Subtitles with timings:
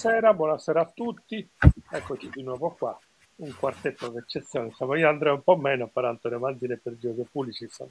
[0.00, 1.46] buonasera, buonasera a tutti.
[1.90, 2.98] Eccoci di nuovo qua,
[3.36, 4.68] un quartetto d'eccezione.
[4.68, 7.90] Insomma, io andrei un po' meno per Antonio Manzini e per Giorgio Pulici, sono,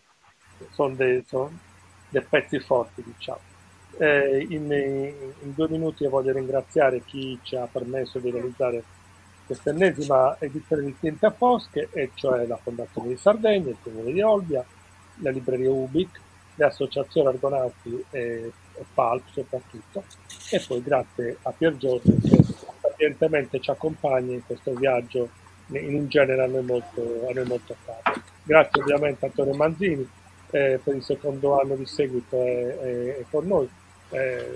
[0.72, 1.52] sono, dei, sono
[2.10, 3.40] dei pezzi forti, diciamo.
[4.00, 8.82] Eh, in, in, due minuti io voglio ringraziare chi ci ha permesso di realizzare
[9.46, 14.12] questa ennesima edizione di Tinte a Fosche, e cioè la Fondazione di Sardegna, il Comune
[14.12, 14.66] di Olbia,
[15.18, 16.20] la libreria Ubic,
[16.56, 18.52] le associazioni Argonauti e,
[18.94, 20.04] PALP soprattutto,
[20.52, 22.44] e poi grazie a Pier Giorgio che
[22.82, 25.30] pazientemente ci accompagna in questo viaggio
[25.72, 28.22] in un genere a noi molto, a noi molto caro.
[28.44, 30.10] Grazie ovviamente a Antonio Manzini
[30.52, 33.70] eh, per il secondo anno di seguito è, è, è con noi,
[34.10, 34.52] eh,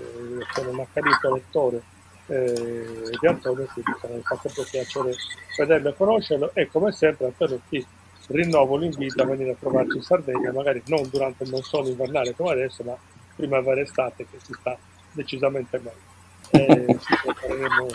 [0.52, 1.82] sono un accanito lettore
[2.26, 5.14] eh, di Antonio, quindi mi fa sempre piacere
[5.56, 6.50] vederlo e conoscerlo.
[6.54, 7.86] E come sempre Antonio ti
[8.28, 12.52] rinnovo l'invito a venire a trovarci in Sardegna, magari non durante il monsone invernale come
[12.52, 12.96] adesso, ma
[13.34, 14.76] primavera estate che si sta
[15.12, 16.12] decisamente meglio.
[16.54, 17.88] Eh, prepareremo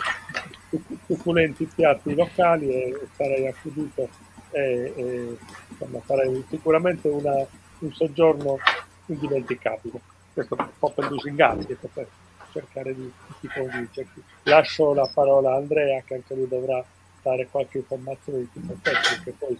[1.06, 4.08] succulenti piatti locali e sarei accudito
[4.50, 5.36] e, e
[5.68, 7.46] insomma, farei sicuramente una,
[7.78, 8.58] un soggiorno
[9.06, 10.00] indimenticabile.
[10.34, 12.06] Questo un po' per lusingare, per
[12.52, 13.10] cercare di,
[13.40, 14.22] di convincerti.
[14.42, 16.84] Lascio la parola a Andrea che anche lui dovrà
[17.22, 19.58] dare qualche informazione di tipo tecnico e poi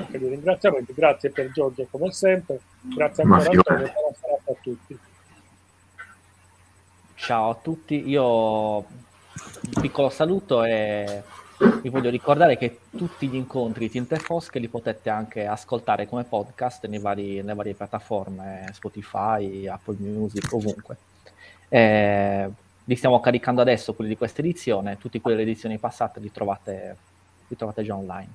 [0.00, 0.92] anche di ringraziamenti.
[0.94, 4.98] Grazie per Giorgio come sempre, grazie ancora a Antonio, buona serata a tutti.
[7.14, 11.22] Ciao a tutti, io un piccolo saluto e
[11.82, 16.86] vi voglio ricordare che tutti gli incontri Tinte Fosche li potete anche ascoltare come podcast
[16.86, 20.96] nei vari, nelle varie piattaforme, Spotify, Apple Music, ovunque.
[21.68, 22.48] Eh,
[22.84, 26.96] li stiamo caricando adesso, quelli di questa edizione, tutti quelli delle edizioni passate li trovate,
[27.48, 28.30] li trovate già online.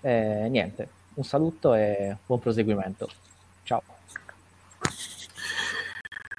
[0.00, 0.88] Eh, niente,
[1.20, 3.08] un saluto e buon proseguimento.
[3.62, 3.82] Ciao.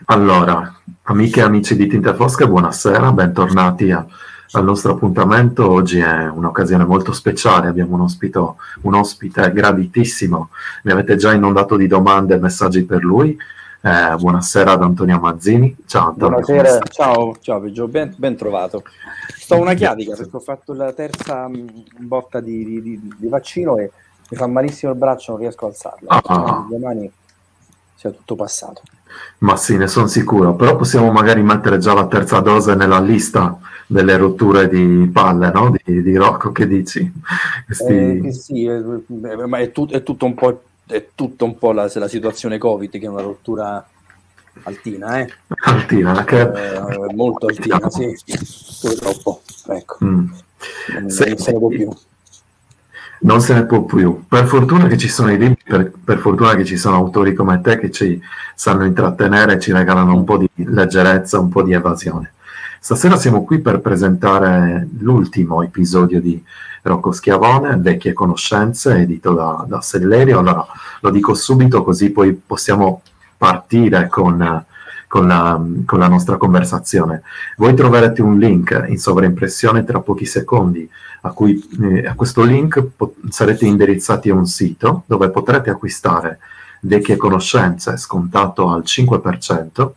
[0.05, 4.03] Allora, amiche e amici di Tinta Fosca, buonasera, bentornati a,
[4.53, 5.69] al nostro appuntamento.
[5.69, 10.49] Oggi è un'occasione molto speciale, abbiamo un, ospito, un ospite graditissimo,
[10.83, 13.37] mi avete già inondato di domande e messaggi per lui.
[13.83, 15.75] Eh, buonasera ad Antonio Mazzini.
[15.85, 16.39] Ciao Antonio.
[16.39, 18.83] Buonasera, ciao, ciao Peggio, ben, ben, trovato.
[19.35, 23.77] Sto una chiadica perché ho fatto la terza mh, botta di, di, di, di, vaccino
[23.77, 23.91] e
[24.31, 26.07] mi fa malissimo il braccio, non riesco a alzarlo.
[26.07, 26.65] Ah.
[26.69, 27.11] Domani
[27.95, 28.81] sia tutto passato.
[29.39, 33.59] Ma sì, ne sono sicuro, però possiamo magari mettere già la terza dose nella lista
[33.87, 35.75] delle rotture di palle, no?
[35.83, 37.11] Di, di Rocco, che dici?
[37.65, 38.21] Questi...
[38.25, 38.79] Eh, sì, è,
[39.45, 42.89] ma è, tut, è, tutto un po', è tutto un po' la, la, situazione Covid,
[42.89, 43.85] che è una rottura
[44.63, 45.29] altina, eh?
[45.65, 46.39] Altina, che...
[46.39, 48.15] Eh, molto altina, sì,
[48.79, 49.97] purtroppo, ecco.
[50.05, 50.29] Mm.
[50.93, 51.91] Non, se ne può più
[53.21, 54.23] non se ne può più.
[54.27, 57.59] Per fortuna che ci sono i libri, per, per, fortuna che ci sono autori come
[57.61, 58.19] te che ci
[58.55, 62.33] sanno intrattenere e ci regalano un po' di leggerezza, un po' di evasione.
[62.79, 66.43] Stasera siamo qui per presentare l'ultimo episodio di
[66.83, 70.39] Rocco Schiavone, Vecchie Conoscenze, edito da, da Sellerio.
[70.39, 70.65] Allora
[71.01, 73.03] lo dico subito così poi possiamo
[73.37, 74.65] partire con,
[75.11, 77.23] con, la, con la nostra conversazione.
[77.57, 80.89] Voi troverete un link in sovraimpressione tra pochi secondi
[81.23, 86.39] a, cui, eh, a questo link po- sarete indirizzati a un sito dove potrete acquistare
[86.79, 89.89] vecchie conoscenze scontato al 5%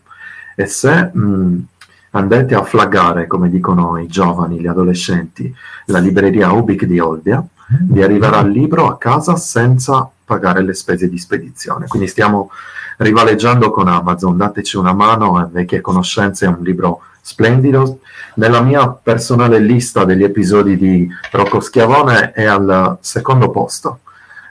[0.56, 1.64] e se mh,
[2.10, 5.54] andate a flaggare, come dicono i giovani, gli adolescenti,
[5.86, 7.40] la libreria Ubic di Olbia,
[7.82, 11.86] vi arriverà il libro a casa senza pagare le spese di spedizione.
[11.86, 12.50] Quindi stiamo
[12.98, 18.00] rivaleggiando con Amazon, dateci una mano, Vecchie Conoscenze è un libro splendido.
[18.34, 24.00] Nella mia personale lista degli episodi di Rocco Schiavone è al secondo posto.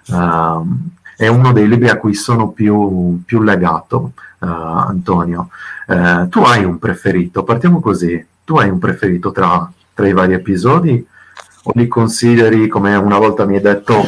[0.08, 0.66] Uh,
[1.16, 5.50] è uno dei libri a cui sono più, più legato, uh, Antonio.
[5.88, 7.44] Uh, tu hai un preferito?
[7.44, 8.26] Partiamo così.
[8.44, 11.06] Tu hai un preferito tra, tra i vari episodi
[11.66, 14.02] o li consideri, come una volta mi hai detto,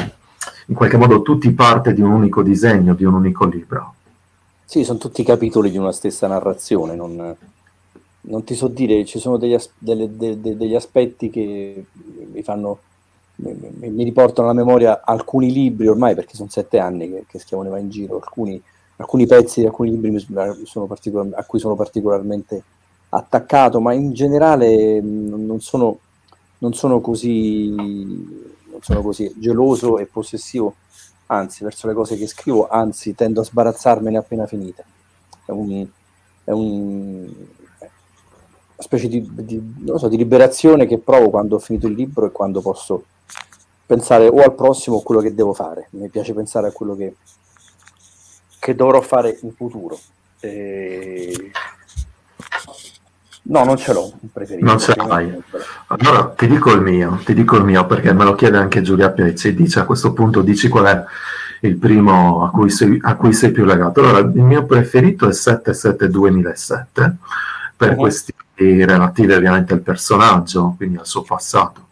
[0.68, 3.95] in qualche modo tutti parte di un unico disegno, di un unico libro?
[4.68, 7.36] Sì, sono tutti capitoli di una stessa narrazione, non,
[8.22, 11.86] non ti so dire, ci sono degli, as- delle, de- de- degli aspetti che
[12.32, 12.80] mi fanno,
[13.38, 13.54] mi,
[13.90, 17.78] mi, riportano alla memoria alcuni libri ormai, perché sono sette anni che, che Schiavone va
[17.78, 18.62] in giro, alcuni,
[18.98, 20.12] alcuni pezzi di alcuni libri
[20.88, 22.64] particolar- a cui sono particolarmente
[23.10, 26.00] attaccato, ma in generale non sono,
[26.60, 30.76] non sono, così, non sono così geloso e possessivo,
[31.28, 34.84] anzi, verso le cose che scrivo, anzi, tendo a sbarazzarmene appena finite.
[35.46, 35.88] È un,
[36.44, 37.34] è un,
[38.78, 42.62] specie di, di, so, di, liberazione che provo quando ho finito il libro e quando
[42.62, 43.06] posso
[43.86, 45.88] pensare o al prossimo o a quello che devo fare.
[45.92, 47.16] Mi piace pensare a quello che,
[48.60, 49.98] che dovrò fare in futuro.
[50.40, 51.52] E...
[53.48, 54.66] No, non ce l'ho, un preferito.
[54.66, 55.32] Non ce l'hai.
[55.88, 59.12] Allora ti dico il mio, ti dico il mio perché me lo chiede anche Giulia
[59.12, 59.54] Piezzi.
[59.54, 61.04] Dice a questo punto, dici qual è
[61.62, 64.00] il primo a cui sei, a cui sei più legato.
[64.00, 67.16] Allora, il mio preferito è 77 2007
[67.78, 67.96] per uh-huh.
[67.96, 71.84] questioni relative ovviamente al personaggio, quindi al suo passato.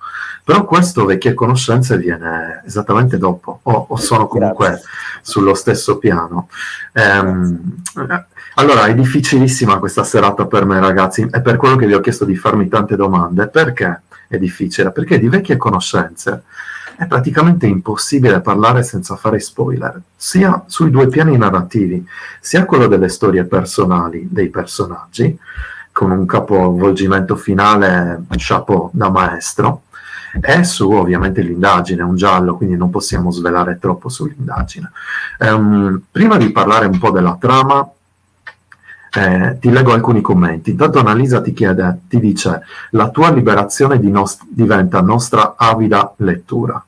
[0.43, 4.87] Però questo vecchie conoscenze viene esattamente dopo, o, o sono comunque Grazie.
[5.21, 6.49] sullo stesso piano.
[6.93, 7.83] Ehm,
[8.55, 12.25] allora, è difficilissima questa serata per me, ragazzi, è per quello che vi ho chiesto
[12.25, 13.47] di farmi tante domande.
[13.47, 14.91] Perché è difficile?
[14.91, 16.43] Perché di vecchie conoscenze
[16.95, 22.05] è praticamente impossibile parlare senza fare spoiler, sia sui due piani narrativi,
[22.39, 25.37] sia quello delle storie personali dei personaggi,
[25.91, 29.83] con un capovolgimento finale chapeau da maestro,
[30.41, 34.91] e su ovviamente l'indagine, un giallo, quindi non possiamo svelare troppo sull'indagine.
[35.39, 37.87] Um, prima di parlare un po' della trama,
[39.15, 40.71] eh, ti leggo alcuni commenti.
[40.71, 42.61] Intanto Annalisa ti chiede, ti dice,
[42.91, 46.83] la tua liberazione di nost- diventa nostra avida lettura.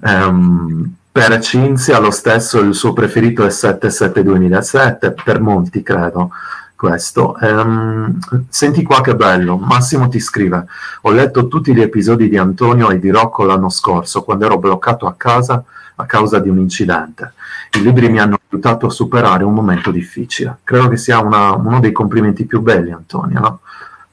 [0.00, 6.30] um, per Cinzia lo stesso, il suo preferito è 77-2007, per molti credo
[6.74, 7.36] questo.
[7.40, 10.64] Um, senti qua che bello, Massimo ti scrive,
[11.02, 15.06] ho letto tutti gli episodi di Antonio e di Rocco l'anno scorso, quando ero bloccato
[15.06, 15.62] a casa
[16.02, 17.32] a causa di un incidente.
[17.72, 20.58] I libri mi hanno aiutato a superare un momento difficile.
[20.64, 23.60] Credo che sia una, uno dei complimenti più belli, Antonio, no?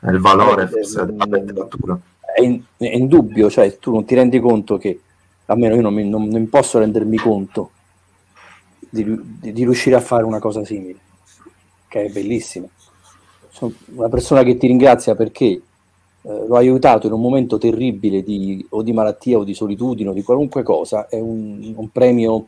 [0.10, 2.00] Il valore eh, forse della letteratura.
[2.34, 5.02] È, in, è indubbio, cioè tu non ti rendi conto che,
[5.46, 7.72] almeno io non, mi, non, non posso rendermi conto
[8.90, 11.00] di, di, di, riuscire a fare una cosa simile,
[11.88, 12.68] che è bellissima.
[13.50, 15.62] Sono una persona che ti ringrazia perché
[16.22, 20.14] eh, l'ho aiutato in un momento terribile di, o di malattia o di solitudine o
[20.14, 22.48] di qualunque cosa, è un, un premio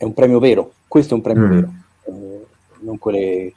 [0.00, 1.50] è un premio vero, questo è un premio mm.
[1.50, 1.72] vero,
[2.04, 2.46] eh,
[2.80, 3.52] non, quelle,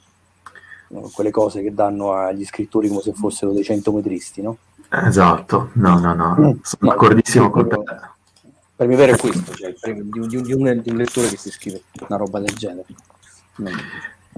[0.88, 4.58] non, quelle, cose che danno agli scrittori come se fossero dei centometristi, no?
[4.90, 6.58] Esatto, no, no, no, mm.
[6.60, 7.76] sono no, d'accordissimo con te.
[7.76, 11.28] Il premio vero è questo, cioè il premio di, di, di, un, di, un, lettore
[11.28, 12.88] che si scrive una roba del genere.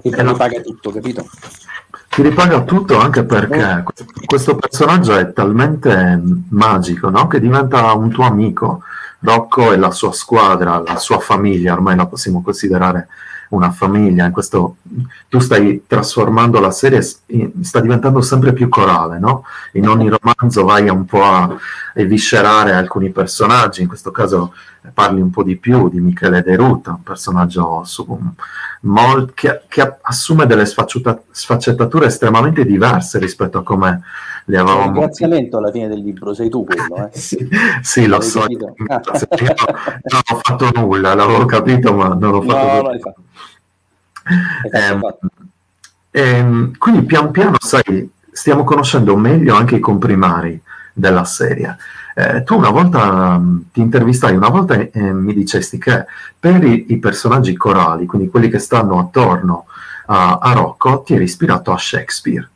[0.03, 1.27] E ti ripaga tutto, capito?
[2.17, 3.85] Ti ripaga tutto anche perché
[4.25, 6.19] questo personaggio è talmente
[6.49, 7.27] magico, no?
[7.27, 8.85] Che diventa un tuo amico
[9.21, 13.09] Rocco e la sua squadra, la sua famiglia, ormai la possiamo considerare
[13.51, 14.77] una famiglia, in questo,
[15.29, 19.45] tu stai trasformando la serie, sta diventando sempre più corale, no?
[19.73, 21.55] In ogni romanzo vai un po' a
[21.95, 24.55] eviscerare alcuni personaggi, in questo caso
[24.93, 28.19] parli un po' di più di Michele De Ruta, un personaggio su,
[28.81, 34.03] molt, che, che, assume delle sfaccettature estremamente diverse rispetto a come
[34.47, 34.87] le avevamo...
[34.87, 37.11] Un ringraziamento alla fine del libro, sei tu quello, eh?
[37.19, 37.49] sì,
[37.83, 42.83] sì lo so, io non ho fatto nulla, l'avevo capito ma non ho fatto no,
[42.83, 42.99] nulla.
[43.05, 43.15] No,
[44.73, 44.99] eh,
[46.11, 50.61] eh, quindi pian piano, sai, stiamo conoscendo meglio anche i comprimari
[50.97, 51.77] della serie.
[52.15, 56.07] Eh, tu una volta mm, ti intervistai, una volta eh, mi dicesti che
[56.39, 59.67] per i, i, personaggi corali, quindi quelli che stanno attorno
[60.07, 62.49] a, a Rocco, ti eri ispirato a Shakespeare.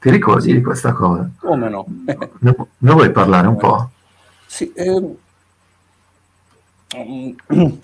[0.00, 0.54] Ti ricordi sì.
[0.54, 1.28] di questa cosa?
[1.38, 1.84] Come no?
[2.06, 3.90] ne, ne, vuoi parlare un po'?
[4.46, 4.72] Sì.
[4.74, 5.14] Ehm...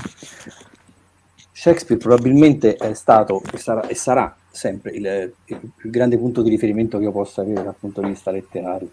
[1.52, 6.50] Shakespeare probabilmente è stato e sarà, e sarà sempre il, il, il, grande punto di
[6.50, 8.90] riferimento che io possa avere dal punto di vista letterario.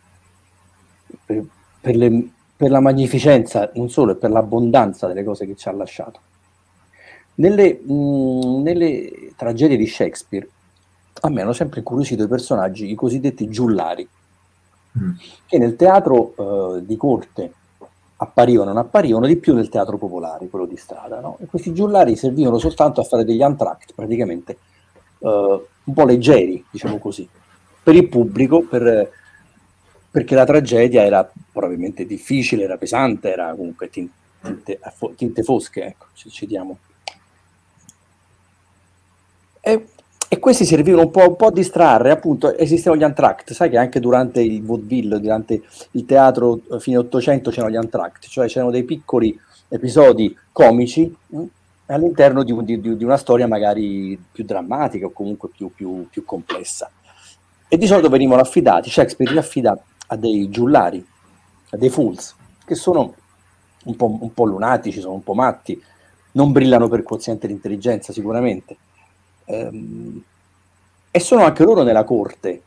[1.25, 1.43] Per,
[1.81, 5.71] per, le, per la magnificenza, non solo, e per l'abbondanza delle cose che ci ha
[5.73, 6.19] lasciato.
[7.35, 10.47] Nelle, mh, nelle tragedie di Shakespeare
[11.25, 14.07] a me hanno sempre incuriosito i personaggi, i cosiddetti giullari,
[14.97, 15.11] mm.
[15.45, 17.53] che nel teatro eh, di corte
[18.17, 21.19] apparivano, non apparivano di più nel teatro popolare, quello di strada.
[21.19, 21.37] No?
[21.39, 24.57] E questi giullari servivano soltanto a fare degli entr'acte, praticamente
[25.19, 27.27] eh, un po' leggeri, diciamo così,
[27.81, 29.09] per il pubblico, per,
[30.13, 34.79] perché la tragedia era probabilmente difficile, era pesante, era comunque tinte, tinte,
[35.15, 36.77] tinte fosche, ecco, ci, ci diamo.
[39.59, 39.87] E
[40.33, 43.77] e questi servivano un po', un po', a distrarre, appunto, esistevano gli entr'acte, sai che
[43.77, 48.71] anche durante il vaudeville, durante il teatro eh, fine 800 c'erano gli entr'acte, cioè c'erano
[48.71, 51.45] dei piccoli episodi comici mh, mm,
[51.85, 56.89] all'interno di, di, di, una storia magari più drammatica o comunque più, più, più complessa.
[57.67, 61.05] E di solito venivano affidati, Shakespeare li affida a dei giullari,
[61.69, 63.13] a dei fools, che sono
[63.85, 65.81] un po', un po' lunatici, sono un po' matti,
[66.31, 68.77] non brillano per quoziente di intelligenza sicuramente,
[69.45, 70.23] ehm,
[71.11, 72.61] e sono anche loro nella corte.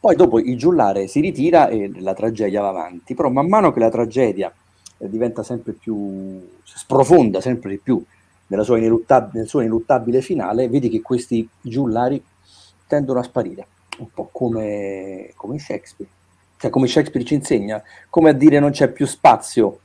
[0.00, 3.78] Poi dopo il giullare si ritira e la tragedia va avanti, però man mano che
[3.78, 4.52] la tragedia
[4.98, 8.02] eh, diventa sempre più, sprofonda sempre di più
[8.48, 8.76] nel suo
[9.60, 12.22] ineluttabile finale, vedi che questi giullari
[12.86, 13.66] tendono a sparire,
[13.98, 16.10] un po' come, come Shakespeare.
[16.62, 19.78] Cioè, come Shakespeare ci insegna, come a dire non c'è più spazio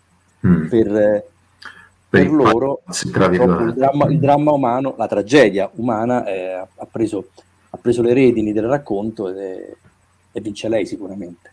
[0.46, 0.67] Mm.
[0.67, 1.24] per, per,
[2.07, 2.81] Per i loro.
[3.65, 7.29] il, dramma, il dramma umano, la tragedia umana eh, ha, preso,
[7.72, 9.74] ha preso le redini del racconto è-
[10.31, 11.51] e vince lei sicuramente.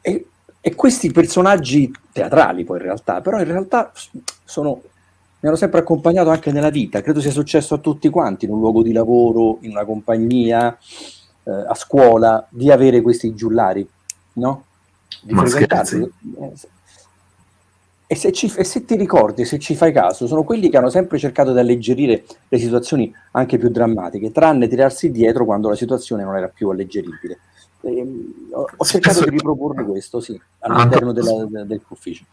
[0.00, 0.26] E,
[0.60, 3.92] e questi personaggi teatrali poi in realtà, però in realtà
[4.44, 4.82] sono,
[5.38, 8.58] mi hanno sempre accompagnato anche nella vita, credo sia successo a tutti quanti, in un
[8.58, 10.76] luogo di lavoro, in una compagnia,
[11.44, 13.88] eh, a scuola, di avere questi giullari,
[14.34, 14.64] no?
[15.22, 16.02] Di Ma frequentarli.
[16.40, 16.68] Eh, se-
[18.12, 20.90] E se, ci- e se ti ricordi, se ci fai caso, sono quelli che hanno
[20.90, 26.24] sempre cercato di alleggerire le situazioni anche più drammatiche, tranne tirarsi dietro quando la situazione
[26.24, 27.38] non era più alleggeribile.
[27.82, 32.24] Ehm, ho, ho cercato di riproporre questo, sì, all'interno della- de- del ufficio.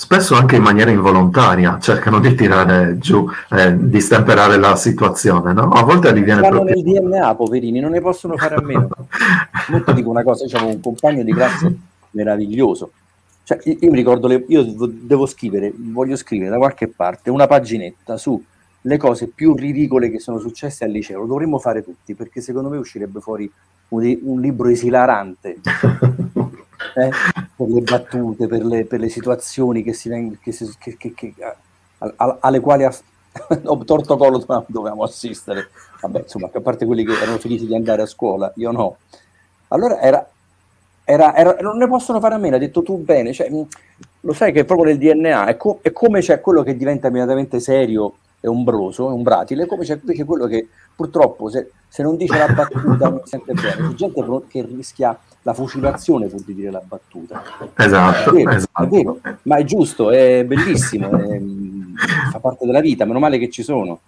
[0.00, 5.68] Spesso anche in maniera involontaria cercano di tirare giù, eh, di stemperare la situazione, no?
[5.68, 6.74] A volte diviene proprio...
[6.74, 8.88] nel DNA, poverini, non ne possono fare a meno.
[9.68, 11.76] Molto dico una cosa, diciamo, un compagno di classe
[12.12, 12.92] meraviglioso.
[13.44, 17.28] Cioè, io, io mi ricordo, le- io devo, devo scrivere, voglio scrivere da qualche parte
[17.28, 18.42] una paginetta su
[18.80, 21.20] le cose più ridicole che sono successe al liceo.
[21.20, 23.52] Lo dovremmo fare tutti, perché secondo me uscirebbe fuori
[23.88, 25.58] un, un libro esilarante
[26.94, 27.10] eh,
[27.56, 31.14] per le battute, per le, per le situazioni che si veng- che si- che- che-
[31.14, 31.34] che-
[31.98, 33.02] a- a- alle quali ass-
[33.64, 35.68] ho torto collo dove- dovevamo assistere.
[36.00, 38.96] Vabbè, insomma, a parte quelli che erano felici di andare a scuola, io no.
[39.68, 40.26] Allora era,
[41.04, 43.48] era- era- non ne possono fare a meno, hai detto tu bene, cioè,
[44.22, 47.08] lo sai che è proprio nel DNA, è, co- è come c'è quello che diventa
[47.08, 52.02] immediatamente serio e ombroso, è un bratile, come c'è invece quello che purtroppo se, se
[52.02, 56.54] non dice la battuta non sente bene, c'è gente che rischia la fucilazione pur di
[56.54, 57.42] dire la battuta.
[57.76, 58.82] Esatto, È vero, esatto.
[58.82, 61.40] è vero, ma è giusto, è bellissimo, è-
[62.30, 64.00] fa parte della vita, meno male che ci sono.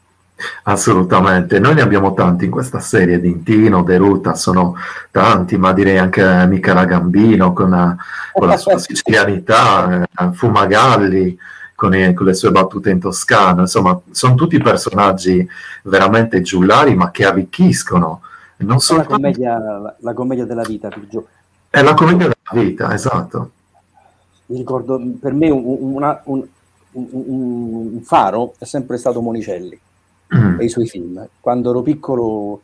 [0.64, 4.74] Assolutamente, noi ne abbiamo tanti in questa serie, Dintino, De Ruta, sono
[5.10, 7.96] tanti, ma direi anche Michela Gambino con, eh,
[8.32, 11.38] con la sua sicilianità, eh, Fumagalli
[11.82, 15.44] con, i- con le sue battute in toscano, insomma, sono tutti personaggi
[15.82, 18.20] veramente giullari, ma che arricchiscono.
[18.58, 21.26] Non È la commedia, la, la commedia della vita, Gio.
[21.68, 23.50] È la commedia della vita, esatto.
[24.46, 26.46] Mi ricordo, per me un, una- un-
[26.92, 29.76] un- un- un faro è sempre stato Monicelli
[30.34, 30.60] Mm.
[30.60, 31.26] e i suoi film.
[31.40, 32.60] Quando ero piccolo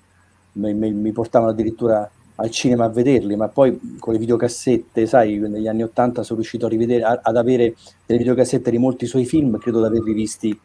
[0.53, 2.09] mi, mi- mi portavano addirittura
[2.41, 6.67] al cinema a vederli, ma poi con le videocassette, sai, negli anni Ottanta sono riuscito
[6.67, 7.75] a rivedere, a- ad avere
[8.07, 10.61] delle videocassette di molti suoi film, credo di averli visti,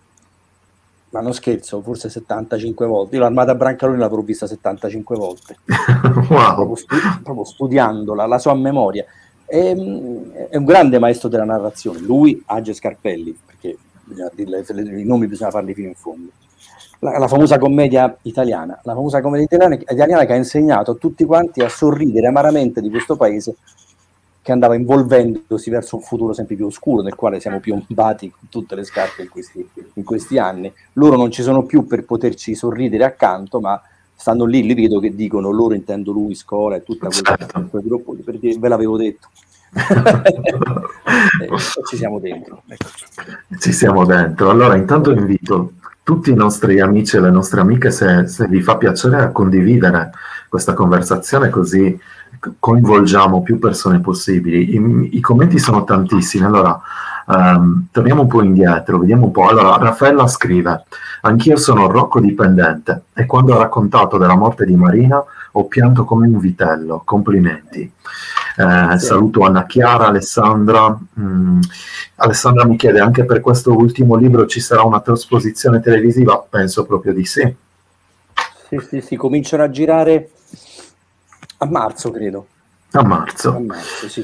[1.09, 3.15] ma non scherzo, forse 75 volte.
[3.15, 5.57] Io l'Armata Brancalone l'avrò vista 75 volte.
[6.29, 6.55] Wow.
[6.55, 9.05] proprio, stu- proprio studiandola, la sua memoria.
[9.45, 13.77] Ehm, È, un grande maestro della narrazione, lui, Age Scarpelli, perché
[14.35, 16.31] i nomi bisogna farli fino in fondo.
[17.03, 21.25] La, la famosa commedia italiana, la famosa commedia italiana, italiana che ha insegnato a tutti
[21.25, 23.55] quanti a sorridere amaramente di questo paese
[24.41, 28.75] che andava involvendosi verso un futuro sempre più oscuro, nel quale siamo piombati con tutte
[28.75, 30.71] le scarpe in questi, in questi anni.
[30.93, 33.81] Loro non ci sono più per poterci sorridere accanto, ma
[34.15, 37.67] stanno lì, li vedo che dicono loro intendo lui, scuola e tutto quel, Certo.
[37.69, 39.27] quel gruppo, perché ve l'avevo detto.
[39.73, 41.57] e, e
[41.87, 42.63] ci siamo dentro.
[42.67, 42.87] Ecco.
[43.59, 44.49] Ci siamo dentro.
[44.49, 45.71] Allora, intanto invito
[46.03, 50.11] tutti i nostri amici e le nostre amiche, se, se vi fa piacere, condividere
[50.49, 51.99] questa conversazione così
[52.59, 54.75] coinvolgiamo più persone possibili.
[54.75, 56.45] I, i commenti sono tantissimi.
[56.45, 56.79] Allora,
[57.27, 59.47] ehm, torniamo un po' indietro, vediamo un po'.
[59.47, 60.83] Allora, Raffaella scrive:
[61.21, 66.27] Anch'io sono Rocco dipendente e quando ho raccontato della morte di Marina ho pianto come
[66.27, 67.01] un vitello.
[67.05, 67.91] Complimenti.
[68.55, 69.05] Eh, Sì.
[69.05, 70.97] Saluto Anna Chiara, Alessandra.
[71.19, 71.59] Mm,
[72.15, 76.43] Alessandra mi chiede anche per questo ultimo libro ci sarà una trasposizione televisiva?
[76.47, 77.55] Penso proprio di sì.
[78.69, 80.29] Sì, sì, sì, cominciano a girare
[81.57, 82.47] a marzo, credo.
[82.91, 83.59] A A marzo.
[83.59, 84.23] marzo, sì.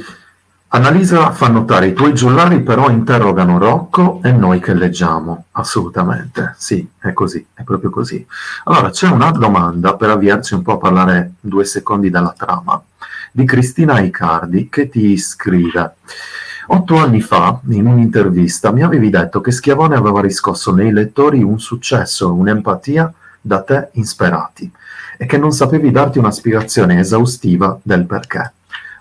[0.71, 5.45] Annalisa fa notare i tuoi giullari però interrogano Rocco e noi che leggiamo.
[5.53, 8.24] Assolutamente, sì, è così, è proprio così.
[8.65, 12.79] Allora c'è una domanda per avviarci un po' a parlare due secondi della trama
[13.31, 15.95] di Cristina Icardi che ti scrive.
[16.67, 21.59] Otto anni fa, in un'intervista, mi avevi detto che Schiavone aveva riscosso nei lettori un
[21.59, 24.71] successo, un'empatia da te insperati
[25.17, 28.53] e che non sapevi darti una spiegazione esaustiva del perché.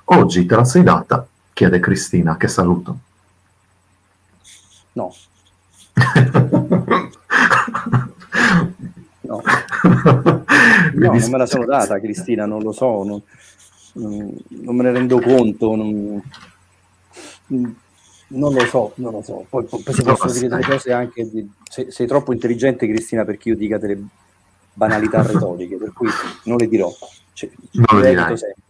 [0.04, 1.26] Oggi te la sei data?
[1.52, 2.99] chiede Cristina, che saluto.
[4.92, 5.12] No,
[9.20, 9.42] no.
[10.94, 13.20] No, non me la sono data, Cristina, non lo so, non,
[13.99, 16.23] non- me ne rendo conto, non,
[18.31, 19.47] non lo so, non lo so.
[19.49, 21.49] Poi, poi si No, possono dire delle cose anche di...
[21.69, 23.99] sei, sei troppo intelligente, Cristina, perché io dica delle
[24.73, 26.09] banalità retoriche, per cui
[26.45, 26.90] non le dirò.
[27.33, 28.62] Cioè, Non le sempre.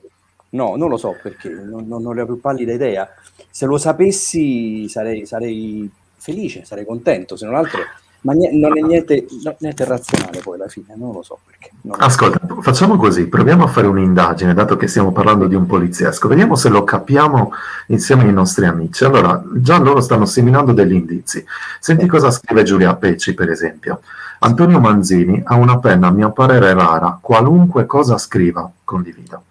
[0.50, 3.08] No, non lo so perché, non, non- non ne ho più pallida idea.
[3.50, 7.80] Se lo sapessi sarei, sarei felice, sarei contento, se non altro,
[8.22, 9.26] ma nie- non è niente,
[9.58, 11.70] niente razionale poi alla fine, non lo so perché.
[11.82, 12.06] non lo so.
[12.06, 16.54] Ascolta, facciamo così, proviamo a fare un'indagine, dato che stiamo parlando di un poliziesco, vediamo
[16.56, 17.52] se lo capiamo
[17.88, 19.04] insieme ai nostri amici.
[19.04, 21.44] Allora, già loro stanno seminando degli indizi.
[21.78, 24.00] Senti cosa scrive Giulia Pecci, per esempio.
[24.40, 29.44] Antonio Manzini ha una penna, a mio parere, rara, qualunque cosa scriva, condivido.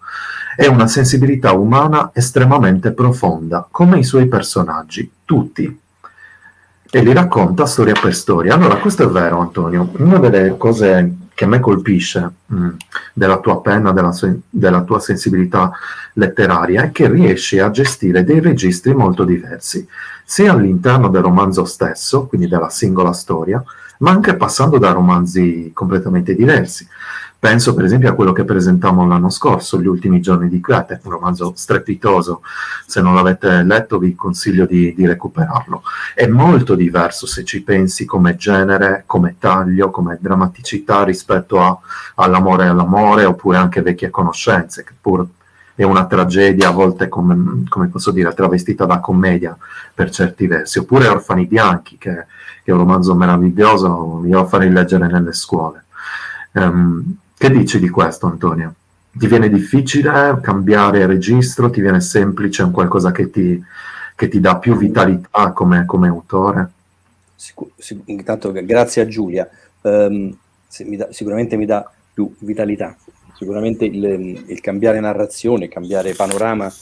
[0.56, 5.80] È una sensibilità umana estremamente profonda, come i suoi personaggi, tutti.
[6.90, 8.54] E li racconta storia per storia.
[8.54, 9.90] Allora, questo è vero, Antonio.
[9.98, 12.68] Una delle cose che a me colpisce mh,
[13.12, 15.70] della tua penna, della, se- della tua sensibilità
[16.14, 19.86] letteraria, è che riesci a gestire dei registri molto diversi,
[20.24, 23.62] sia all'interno del romanzo stesso, quindi della singola storia,
[23.98, 26.88] ma anche passando da romanzi completamente diversi.
[27.40, 31.12] Penso per esempio a quello che presentammo l'anno scorso, Gli ultimi giorni di Crete, un
[31.12, 32.42] romanzo strepitoso.
[32.84, 35.82] Se non l'avete letto vi consiglio di, di recuperarlo.
[36.16, 41.78] È molto diverso se ci pensi come genere, come taglio, come drammaticità rispetto a-
[42.16, 45.24] all'amore e all'amore, oppure anche vecchie conoscenze, che pur
[45.76, 49.56] è una tragedia a volte come, come posso dire, travestita da commedia
[49.94, 52.26] per certi versi, oppure Orfani Bianchi, che,
[52.64, 55.84] che è un romanzo meraviglioso, io lo farei leggere nelle scuole.
[56.54, 58.74] Ehm, che dici di questo, Antonio?
[59.12, 61.70] Ti viene difficile cambiare registro?
[61.70, 62.62] Ti viene semplice?
[62.62, 63.62] È un qualcosa che ti,
[64.14, 66.70] che ti dà più vitalità come, come autore?
[67.34, 69.48] Sicu- sic- intanto grazie a Giulia,
[69.80, 72.96] se mi dà- sicuramente mi dà più vitalità,
[73.36, 76.72] sicuramente il, il cambiare narrazione, cambiare panorama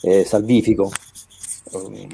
[0.00, 0.90] è salvifico.
[1.72, 2.08] Ehm,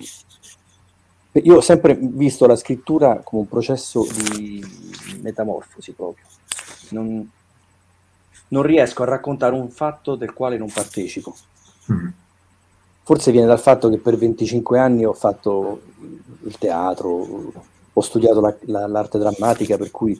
[1.44, 4.62] io ho sempre visto la scrittura come un processo di
[5.22, 6.24] metamorfosi proprio.
[6.90, 7.26] Non,
[8.52, 11.34] non riesco a raccontare un fatto del quale non partecipo.
[11.90, 12.08] Mm.
[13.02, 15.80] Forse viene dal fatto che per 25 anni ho fatto
[16.44, 17.52] il teatro,
[17.92, 20.18] ho studiato la- la- l'arte drammatica, per cui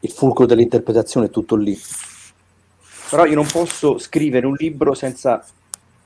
[0.00, 1.78] il fulcro dell'interpretazione è tutto lì.
[3.10, 5.44] Però io non posso scrivere un libro senza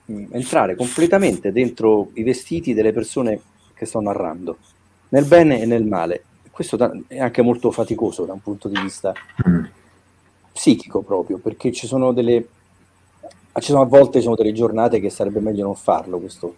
[0.05, 3.41] mh, entrare completamente dentro i vestiti delle persone
[3.75, 4.59] che sto narrando,
[5.11, 6.25] nel bene e nel male.
[6.51, 9.13] Questo da- è anche molto faticoso da un punto di vista
[9.49, 9.65] Mm.
[10.53, 12.47] Psichico proprio, perché ci sono delle
[13.61, 16.55] ci sono a volte ci sono delle giornate che sarebbe meglio non farlo questo,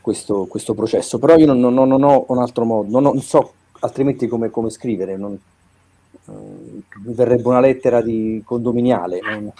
[0.00, 3.52] questo, questo processo, però io non, non- non ho un altro modo, non, non so
[3.80, 5.38] altrimenti come, come scrivere, non-
[6.26, 6.32] eh,
[7.04, 9.52] mi verrebbe una lettera di condominiale, non,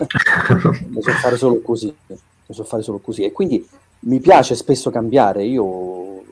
[0.89, 2.17] ne so fare solo così, ne
[2.55, 3.23] so fare solo così.
[3.25, 3.67] E quindi
[4.01, 6.23] mi piace spesso cambiare, io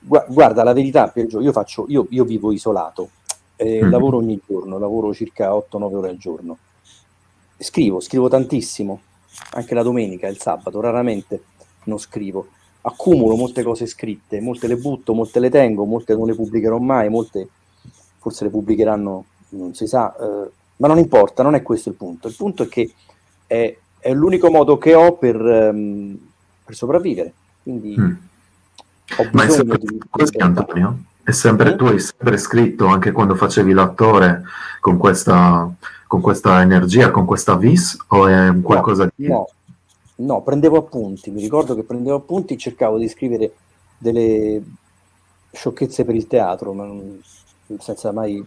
[0.00, 3.10] gua- guarda la verità Piergio, io faccio, io, io vivo isolato,
[3.56, 3.90] eh, Mm.
[3.90, 6.58] lavoro ogni giorno, lavoro circa 8-9 ore al giorno.
[7.56, 9.00] Scrivo, scrivo tantissimo,
[9.52, 11.44] anche la domenica, il sabato, raramente
[11.84, 12.48] non scrivo.
[12.82, 17.08] Accumulo molte cose scritte, molte le butto, molte le tengo, molte non le pubblicherò mai,
[17.08, 17.48] molte
[18.18, 22.28] forse le pubblicheranno, non si sa, eh, ma non importa, non è questo il punto.
[22.28, 22.92] Il punto è che
[23.46, 26.18] è, è l'unico modo che ho per, ehm,
[26.64, 27.32] per sopravvivere.
[27.62, 28.12] Quindi Mm.
[29.18, 29.98] ho Ma è bisogno sempre di...
[30.10, 30.98] così, Antonio?
[31.24, 31.76] È sempre, Eh?
[31.76, 34.42] tu hai sempre scritto, anche quando facevi l'attore,
[34.80, 35.72] con questa,
[36.06, 39.26] con questa energia, con questa vis, o è qualcosa di...
[39.26, 39.48] No,
[40.16, 43.54] no, prendevo appunti, mi ricordo che prendevo appunti, cercavo di scrivere
[43.96, 44.62] delle
[45.50, 47.20] sciocchezze per il teatro, ma non-
[47.78, 48.44] senza mai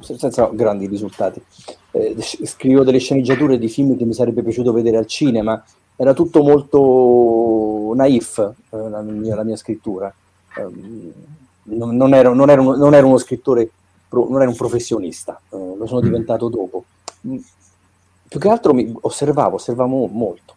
[0.00, 1.42] senza grandi risultati.
[1.90, 5.62] Eh, sc- scrivevo delle sceneggiature di film che mi sarebbe piaciuto vedere al cinema,
[5.96, 10.12] era tutto molto naif eh, la, mia, la mia scrittura.
[10.58, 11.12] Ehm,
[11.64, 13.70] non, non ero, non ero uno, non ero uno scrittore,
[14.08, 16.04] pro- non ero un professionista, eh, lo sono Mm.
[16.04, 16.84] diventato dopo.
[17.26, 17.36] Mm,
[18.26, 20.54] Più che altro mi osservavo, osservavo molto,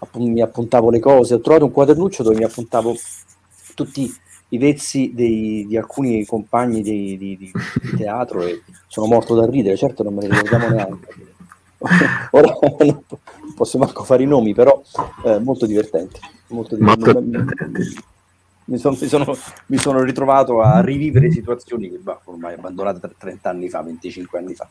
[0.00, 2.94] Appu- mi appuntavo le cose, ho trovato un quadernuccio dove mi appuntavo
[3.74, 4.12] tutti
[4.50, 7.52] i vezzi dei- di alcuni compagni di, di- di-
[7.96, 11.08] teatro e sono morto da ridere, certo non me ne ricordiamo neanche.
[12.32, 13.18] Ora non po-
[13.54, 14.82] posso manco fare i nomi, però
[15.24, 16.20] eh, molto divertenti.
[16.48, 17.94] Molto Molto divertenti.
[18.66, 23.14] Mi, son- mi sono, mi sono ritrovato a rivivere situazioni che bah, ormai abbandonate tre-
[23.18, 24.68] 30 anni fa, 25 anni fa.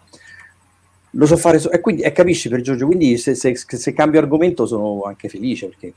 [1.12, 4.20] Lo so fare, so- e quindi e capisci per Giorgio, quindi se, se- se cambio
[4.20, 5.94] argomento sono anche felice perché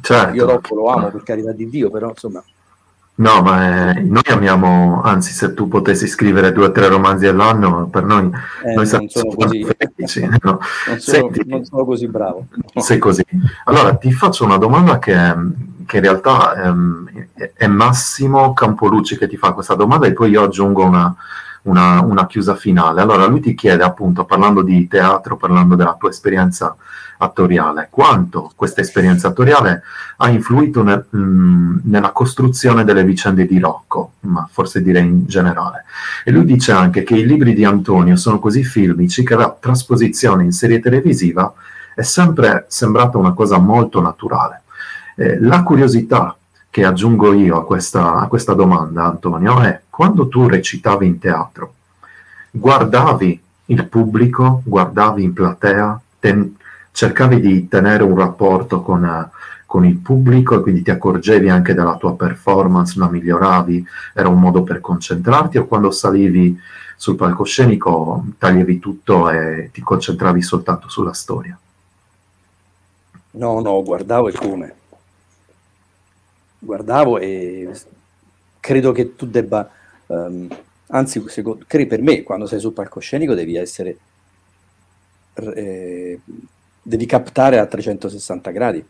[0.00, 0.34] Certo.
[0.34, 2.42] io Rocco lo amo per carità di Dio, però insomma
[3.16, 7.86] No, ma eh, noi amiamo, anzi, se tu potessi scrivere due o tre romanzi all'anno,
[7.86, 8.28] per noi,
[8.64, 8.86] eh, noi
[9.36, 10.26] così, felici.
[10.26, 10.58] no?
[10.88, 12.46] non sono, Senti, non sono così bravo.
[12.74, 13.24] sei così.
[13.66, 15.14] Allora, ti faccio una domanda che,
[15.86, 20.44] che in realtà ehm, è- Massimo Campolucci che ti fa questa domanda e poi io
[20.44, 21.14] aggiungo una,
[21.62, 23.00] una, una, chiusa finale.
[23.00, 26.76] Allora lui ti chiede appunto, parlando di teatro, parlando della tua esperienza
[27.18, 29.82] attoriale, quanto questa esperienza attoriale
[30.16, 35.26] ha influito nel, mh, mm, nella costruzione delle vicende di Rocco, ma forse direi in
[35.26, 35.84] generale.
[36.24, 40.44] E lui dice anche che i libri di Antonio sono così filmici che la trasposizione
[40.44, 41.52] in serie televisiva
[41.94, 44.62] è sempre sembrata una cosa molto naturale.
[45.16, 46.36] Eh, la curiosità
[46.74, 51.74] che aggiungo io a questa, a questa domanda, Antonio, è quando tu recitavi in teatro,
[52.50, 56.56] guardavi il pubblico, guardavi in platea, ten,
[56.90, 59.28] cercavi di tenere un rapporto con, uh,
[59.66, 64.40] con, il pubblico e quindi ti accorgevi anche della tua performance, la miglioravi, era un
[64.40, 66.58] modo per concentrarti o quando salivi
[66.96, 71.56] sul palcoscenico taglievi tutto e ti concentravi soltanto sulla storia?
[73.30, 74.74] No, no, guardavo e come
[76.64, 77.70] guardavo e
[78.60, 79.70] credo che tu debba,
[80.06, 80.48] um,
[80.88, 83.98] anzi, secondo, per me, quando sei sul palcoscenico devi essere,
[85.34, 86.18] eh,
[86.82, 88.84] devi captare a 360 gradi,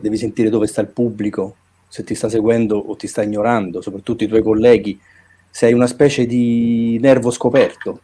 [0.00, 1.56] devi sentire dove sta il pubblico,
[1.88, 4.98] se ti sta seguendo o ti sta ignorando, soprattutto i tuoi colleghi,
[5.50, 8.00] sei una specie di nervo scoperto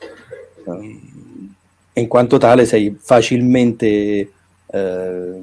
[0.65, 1.55] um,
[1.93, 4.33] e in quanto tale sei facilmente
[4.67, 5.41] eh,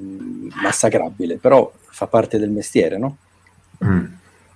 [0.61, 3.17] massacrabile, però fa parte del mestiere, no?
[3.85, 4.05] Mm.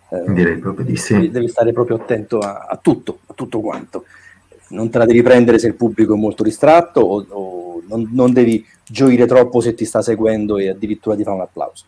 [0.09, 1.29] Eh, Direi proprio di sì.
[1.29, 4.05] Devi stare proprio attento a, a, tutto, a tutto quanto.
[4.69, 8.31] Non te la devi prendere se il pubblico è molto distratto o, o non, non,
[8.31, 11.85] devi gioire troppo se ti sta seguendo e addirittura ti fa un applauso.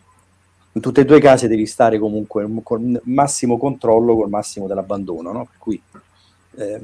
[0.72, 5.32] In tutte e due i casi devi stare comunque con massimo controllo, col massimo dell'abbandono,
[5.32, 5.46] no?
[5.46, 5.80] Per cui
[6.56, 6.80] eh,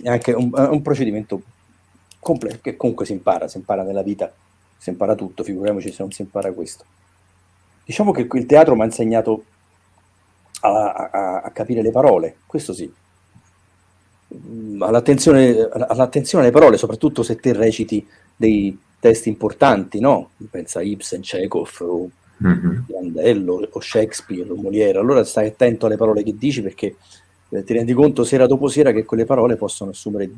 [0.00, 1.42] è anche un, un procedimento
[2.20, 4.32] complesso che comunque si impara, si impara nella vita,
[4.78, 6.84] si impara tutto, figuriamoci se non si impara questo.
[7.84, 9.44] Diciamo che il teatro mi ha insegnato
[10.62, 12.90] a, a, a capire le parole, questo sì.
[14.34, 20.30] Mm, all'attenzione, all'attenzione alle parole, soprattutto se te reciti dei testi importanti, no?
[20.50, 22.10] Pensa a Ibsen, Chekhov, o
[22.44, 22.82] mm-hmm.
[22.86, 24.98] Pirandello, o Shakespeare, o Molière.
[24.98, 26.96] Allora stai attento alle parole che dici perché
[27.48, 30.30] eh, ti rendi conto sera dopo sera che quelle parole possono assumere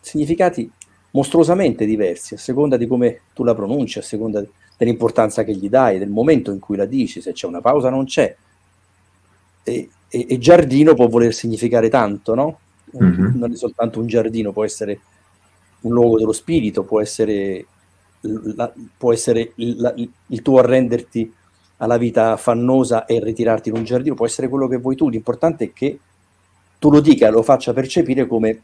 [0.00, 0.70] significati
[1.10, 4.44] mostruosamente diversi a seconda di come tu la pronunci, a seconda
[4.76, 8.04] dell'importanza che gli dai, del momento in cui la dici, se c'è una pausa non
[8.04, 8.34] c'è,
[9.64, 12.58] e, e, e, giardino può voler significare tanto, no?
[13.02, 13.38] Mm-hmm.
[13.38, 15.00] Non è soltanto un giardino, può essere
[15.80, 17.66] un luogo dello spirito, può essere,
[18.20, 21.32] la, può essere la, il tuo arrenderti
[21.78, 25.64] alla vita fannosa e ritirarti in un giardino, può essere quello che vuoi tu, l'importante
[25.64, 25.98] è che
[26.78, 28.60] tu lo dica, lo faccia percepire come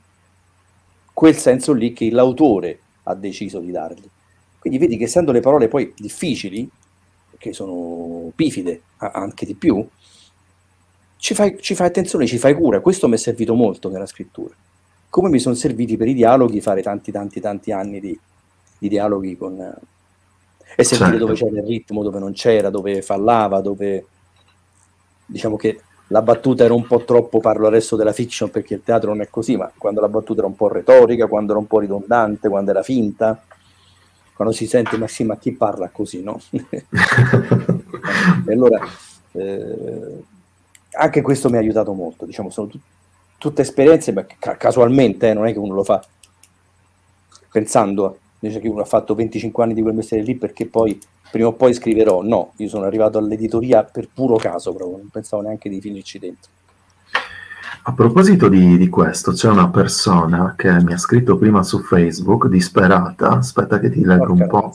[1.13, 4.09] quel senso lì che l'autore ha deciso di dargli.
[4.59, 6.69] Quindi vedi che essendo le parole poi difficili,
[7.39, 9.87] che sono pifide anche di più,
[11.21, 12.81] ci fai, ci fai attenzione, ci fai cura.
[12.81, 14.55] Questo mi è servito molto nella scrittura.
[15.11, 18.19] Come mi sono serviti per i dialoghi, fare tanti, tanti, tanti anni di,
[18.79, 19.61] di dialoghi con...
[20.77, 21.27] E sentire certo.
[21.27, 24.07] dove c'era il ritmo, dove non c'era, dove fallava, dove...
[25.27, 29.11] Diciamo che la battuta era un po' troppo, parlo adesso della fiction perché il teatro
[29.11, 31.81] non è così, ma quando la battuta era un po' retorica, quando era un po'
[31.81, 33.45] ridondante, quando era finta,
[34.33, 36.41] quando si sente ma sì, ma chi parla così, no?
[36.51, 38.81] e allora
[39.33, 40.23] eh,
[40.93, 42.83] anche questo mi ha aiutato molto, diciamo, sono tut-
[43.39, 46.03] tutte esperienze, ma ca- casualmente, eh, non è che uno lo fa
[47.51, 50.99] pensando, invece che uno ha fatto 25 anni di quel mestiere lì perché poi
[51.31, 55.43] prima o poi scriverò, no, io sono arrivato all'editoria per puro caso proprio, non pensavo
[55.43, 56.51] neanche di finirci dentro.
[57.83, 62.47] A proposito di, di, questo, c'è una persona che mi ha scritto prima su Facebook,
[62.49, 64.75] disperata, aspetta che ti leggo un po'.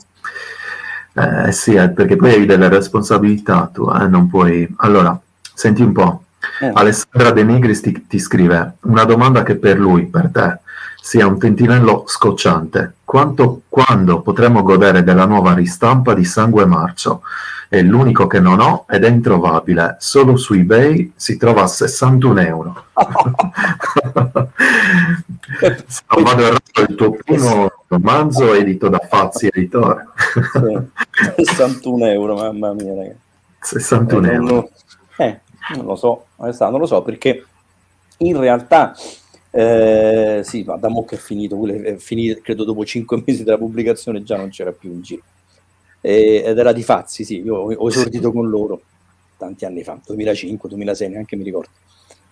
[1.12, 4.68] Eh sì, eh, perché poi hai delle responsabilità tu, eh, non puoi...
[4.78, 5.18] Allora,
[5.56, 6.24] Senti un po'.
[6.60, 6.70] Eh.
[6.74, 10.58] Alessandra De Nigris ti, ti, scrive una domanda che per lui, per te,
[11.00, 12.96] sia un tentinello scocciante.
[13.02, 17.22] Quanto, quando potremo godere della nuova ristampa di Sangue Marcio?
[17.70, 19.96] È l'unico che non ho ed è introvabile.
[19.98, 22.84] Solo su eBay si trova a 61 euro.
[25.86, 30.08] Se non vado errato, il tuo primo romanzo edito da Fazzi Editore.
[30.52, 31.44] sì.
[31.46, 33.24] 61 euro, mamma mia, ragazzi.
[33.62, 34.70] 61 eh, euro.
[35.72, 37.44] Eh, non lo so, non lo so perché
[38.18, 38.94] in realtà
[39.50, 43.56] eh, sì, ma da mo che è finito, è finito, credo dopo cinque mesi della
[43.56, 45.22] pubblicazione già non c'era più in giro.
[46.02, 48.82] E, ed era di Fazzi, sì, io ho, esordito con loro
[49.38, 51.70] tanti anni fa, 2005, 2006, neanche mi ricordo.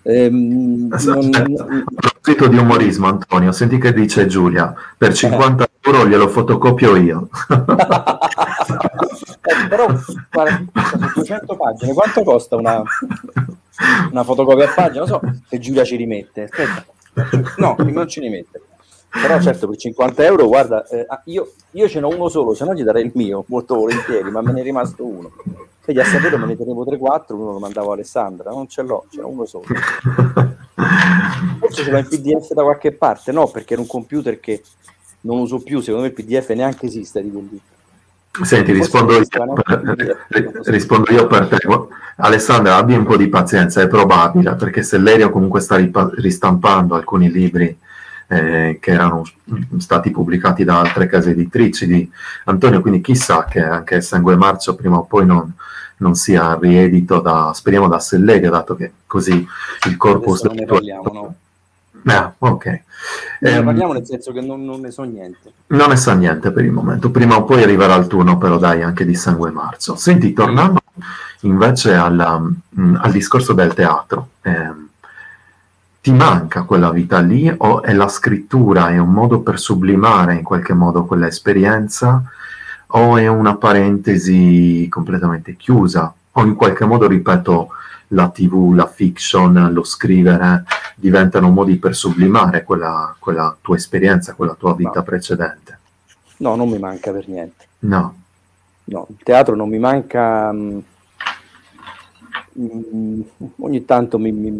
[0.03, 1.85] Ehm, non, non...
[2.21, 3.53] scritto di umorismo, Antonio.
[3.53, 7.29] Senti che dice Giulia: per 50 euro glielo fotocopio io.
[9.43, 9.87] eh, però
[10.31, 10.65] guarda,
[11.15, 12.83] 200 pagine, quanto costa una,
[14.11, 15.05] una fotocopia a pagina?
[15.05, 16.45] Non so se Giulia ci rimette.
[16.45, 16.85] Aspetta.
[17.59, 18.63] No, non ce ne mette.
[19.11, 22.65] Però certo per 50 euro, guarda, eh, ah, io, io ce n'ho uno solo, se
[22.65, 25.31] no gli darei il mio, molto volentieri, ma me ne è rimasto uno.
[25.85, 29.05] Quindi a sapere me ne tenevo 3-4, uno lo mandavo a Alessandra, non ce l'ho,
[29.11, 29.67] ce n'ho uno solo.
[31.61, 34.63] Forse ce l'ho in PDF da qualche parte, no, perché era un computer che
[35.25, 37.49] non uso più, secondo me il PDF neanche esiste di quel
[38.43, 40.19] Senti, rispondo io, per,
[40.65, 41.59] rispondo io, per, te.
[42.17, 45.77] Alessandra, abbi un po' di pazienza, è probabile, perché se Lerio comunque sta
[46.17, 47.77] ristampando alcuni libri
[48.27, 49.23] eh, che erano
[49.79, 52.11] stati pubblicati da altre case editrici di
[52.47, 55.53] Antonio, quindi chissà che anche Sangue Marcio prima o poi non,
[55.99, 59.47] non sia riedito da, speriamo da Selleria, dato che così
[59.87, 60.43] il corpus...
[60.43, 61.35] Non ne parliamo, no?
[62.07, 62.83] Ah, ok.
[63.41, 65.53] Ehm, parliamo nel senso che non, non, ne so niente.
[65.69, 67.11] Non ne sa niente per il momento.
[67.11, 69.97] Prima o poi arriverà il turno, però dai, anche di Sangue Marzo.
[69.97, 70.81] Senti, tornando
[71.41, 74.89] invece alla, mh, mm, al discorso del teatro, ehm,
[76.01, 80.43] ti manca quella vita lì o è la scrittura, è un modo per sublimare in
[80.43, 82.23] qualche modo quell'esperienza
[82.89, 87.69] o è una parentesi completamente chiusa o in qualche modo, ripeto,
[88.15, 90.65] la tv, la fiction, lo scrivere
[90.97, 95.03] diventano modi per sublimare quella, quella tua esperienza, quella tua vita no.
[95.03, 95.79] precedente.
[96.39, 97.67] No, non mi manca per niente.
[97.81, 98.23] No.
[98.85, 100.53] No, il teatro non mi manca.
[100.53, 100.83] Mh,
[102.59, 103.21] mm, mh, mm,
[103.59, 104.51] ogni tanto mi, mi,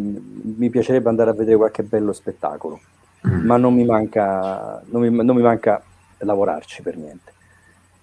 [0.57, 2.81] mi, piacerebbe andare a vedere qualche bello spettacolo,
[3.29, 3.45] mm.
[3.45, 5.83] ma non mi manca, non mi, non mi manca
[6.19, 7.33] lavorarci per niente.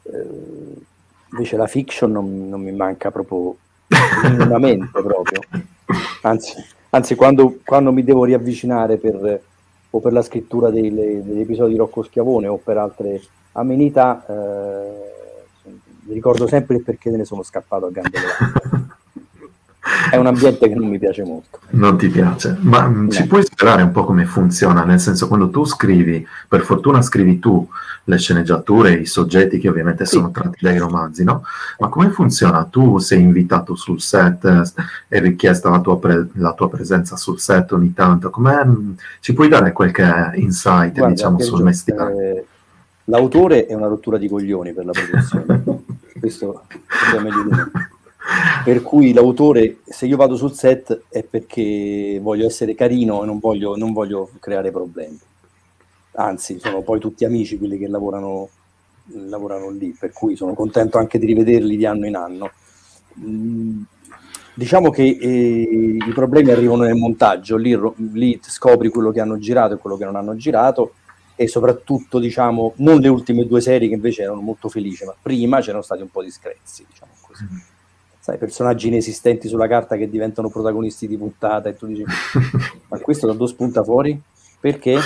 [0.04, 0.82] Eh,
[1.32, 3.56] invece la fiction non, non mi manca proprio
[4.30, 5.42] minimamente proprio.
[6.22, 6.54] Anzi,
[6.90, 9.42] anzi quando, quando, mi devo riavvicinare per,
[9.90, 13.22] o per la scrittura delle, degli episodi di Rocco Schiavone o per altre
[13.54, 15.70] amenità, eh,
[16.04, 18.18] mi ricordo sempre perché ne sono scappato a gambe
[20.12, 21.60] È un ambiente che non mi piace molto.
[21.72, 23.10] Non ti piace, ma mm, no.
[23.10, 24.84] ci puoi spiegare un po' come funziona?
[24.84, 27.68] Nel senso, quando tu scrivi, per fortuna scrivi tu
[28.04, 30.18] le sceneggiature, i soggetti che ovviamente sì.
[30.18, 31.44] sono tratti dai romanzi, no?
[31.80, 32.64] Ma come funziona?
[32.66, 34.74] Tu sei invitato sul set,
[35.08, 38.64] è richiesta la tua, pre- la tua presenza sul set ogni tanto, Com'è?
[38.64, 42.36] Mm, ci puoi dare qualche insight, Guarda, diciamo, sul mestiere?
[42.36, 42.46] Eh,
[43.06, 45.64] l'autore è una rottura di coglioni per la produzione,
[46.20, 46.66] questo
[47.16, 47.72] è meglio dire.
[48.64, 53.40] Per cui l'autore, se io vado sul set, è perché voglio essere carino e non
[53.40, 55.20] voglio, non voglio creare problemi
[56.14, 58.50] anzi sono poi tutti amici quelli che lavorano,
[59.06, 62.52] lavorano lì, per cui sono contento anche di rivederli di anno in anno.
[63.20, 63.82] Mm,
[64.54, 67.78] diciamo che eh, i problemi arrivano nel montaggio, lì,
[68.14, 70.96] lì, scopri quello che hanno girato e quello che non hanno girato
[71.36, 75.62] e soprattutto diciamo non le ultime due serie che invece erano molto felici, ma prima
[75.62, 77.46] c'erano stati un po' discrezzi, diciamo così.
[78.24, 82.04] Sai, personaggi inesistenti sulla carta che diventano protagonisti di puntata e tu dici
[82.88, 84.22] ma questo da dove spunta fuori?
[84.60, 85.00] Perché?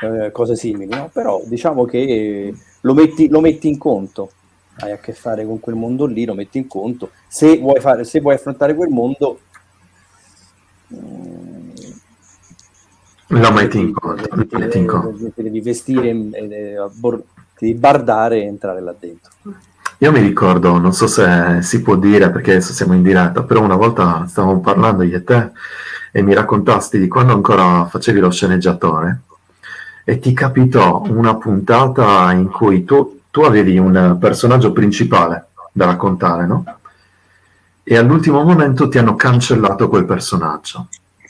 [0.00, 1.10] Eh, cose simili, no?
[1.12, 4.30] però diciamo che lo metti, lo metti in conto,
[4.78, 8.04] hai a che fare con quel mondo lì, lo metti in conto, se vuoi, fare,
[8.04, 9.38] se vuoi affrontare quel mondo...
[13.26, 15.32] Lo metti in conto, lo metti in conto.
[15.34, 19.30] Devi vestire, ti devi bardare e entrare là dentro.
[20.02, 23.62] Io mi ricordo, non so se si può dire perché adesso siamo in diretta, però
[23.62, 25.50] una volta stavamo parlando io e te
[26.10, 29.20] e mi raccontasti di quando ancora facevi lo sceneggiatore
[30.02, 36.46] e ti capitò una puntata in cui tu, tu avevi un personaggio principale da raccontare,
[36.46, 36.64] no?
[37.84, 40.88] E all'ultimo momento ti hanno cancellato quel personaggio.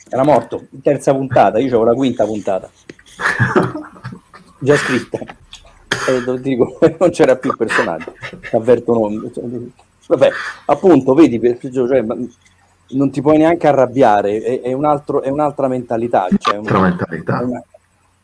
[0.09, 2.71] Era morto, terza puntata, io avevo la quinta puntata.
[4.57, 5.19] Già scritta.
[6.07, 8.13] E dico, non c'era più il personaggio.
[8.51, 9.71] Avverto non.
[10.07, 10.29] Vabbè,
[10.65, 11.39] appunto, vedi,
[11.71, 12.03] cioè,
[12.89, 16.27] non ti puoi neanche arrabbiare, è, è, un altro, è un'altra mentalità.
[16.37, 17.41] Cioè una, mentalità.
[17.43, 17.63] Una,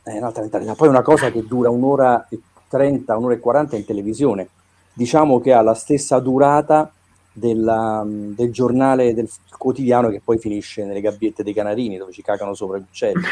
[0.03, 0.75] è un'altra mentalità.
[0.75, 4.49] Poi una cosa che dura un'ora e 30, un'ora e 40 in televisione,
[4.93, 6.91] diciamo che ha la stessa durata
[7.31, 12.53] della, del giornale del quotidiano che poi finisce nelle gabbiette dei canarini dove ci cagano
[12.53, 13.21] sopra gli uccelli.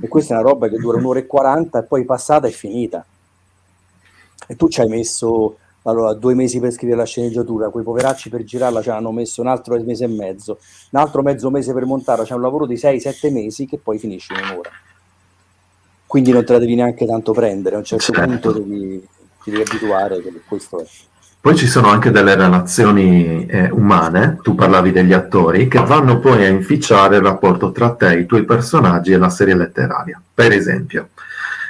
[0.00, 3.04] E questa è una roba che dura un'ora e 40 e poi passata è finita.
[4.46, 8.42] E tu ci hai messo allora, due mesi per scrivere la sceneggiatura, quei poveracci per
[8.42, 10.58] girarla ci hanno messo un altro mese e mezzo,
[10.90, 14.32] un altro mezzo mese per montarla, c'è un lavoro di 6-7 mesi che poi finisce
[14.32, 14.70] in un'ora
[16.06, 18.22] quindi non te la devi neanche tanto prendere, a un certo certo.
[18.22, 19.06] punto devi,
[19.42, 20.86] ti devi abituare questo è.
[21.40, 26.44] Poi ci sono anche delle relazioni eh, umane, tu parlavi degli attori, che vanno poi
[26.44, 30.20] a inficiare il rapporto tra te, i tuoi personaggi e la serie letteraria.
[30.32, 31.10] Per esempio,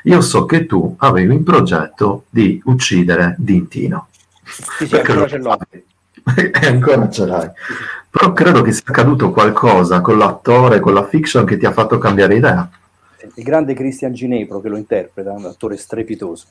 [0.07, 4.09] io so che tu avevi in progetto di uccidere Dintino.
[4.79, 5.59] Sì, sì, ancora ce l'ho.
[6.37, 7.51] e ancora ce l'hai.
[8.09, 11.99] Però credo che sia accaduto qualcosa con l'attore, con la fiction che ti ha fatto
[11.99, 12.71] cambiare idea.
[13.35, 16.47] il grande Christian Ginepro che lo interpreta, un attore strepitoso,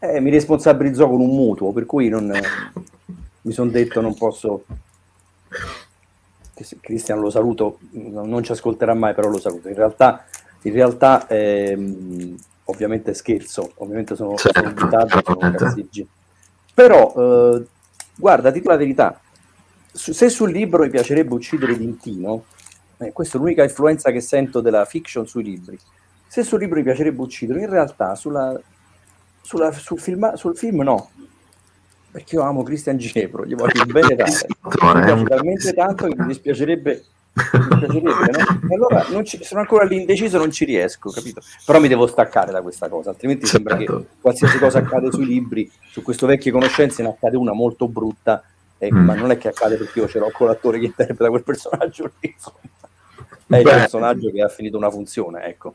[0.00, 2.32] eh, mi responsabilizzò con un mutuo, per cui non,
[3.42, 4.64] mi sono detto non posso...
[6.80, 9.68] Cristian lo saluto, non ci ascolterà mai, però lo saluto.
[9.68, 10.24] In realtà,
[10.62, 16.08] in realtà ehm, ovviamente scherzo, ovviamente sono, certo, sono invitato, sono
[16.74, 17.66] Però, eh,
[18.16, 19.20] guarda, dico la verità,
[19.92, 22.44] se sul libro mi piacerebbe uccidere Dintino,
[22.98, 25.78] eh, questa è l'unica influenza che sento della fiction sui libri,
[26.26, 28.58] se sul libro mi piacerebbe uccidere, in realtà sulla,
[29.40, 31.10] sulla, sul, film, sul film no,
[32.10, 36.26] perché io amo Cristian Ginepro, gli voglio bene tanto, mi piace talmente tanto che mi
[36.26, 37.04] dispiacerebbe
[37.52, 38.68] mi piacerebbe, no?
[38.68, 41.40] E allora ci, sono ancora lì indeciso, non ci riesco, capito?
[41.64, 43.56] Però mi devo staccare da questa cosa, altrimenti certo.
[43.56, 44.16] sembra che certo.
[44.20, 48.42] qualsiasi cosa accade sui libri, su questo vecchie conoscenze ne accade una molto brutta,
[48.78, 48.96] eh, mm.
[48.96, 52.10] ma non è che accade perché io ce l'ho con l'attore che interpreta quel personaggio
[52.20, 52.34] lì.
[53.46, 55.74] È il personaggio che ha finito una funzione, ecco.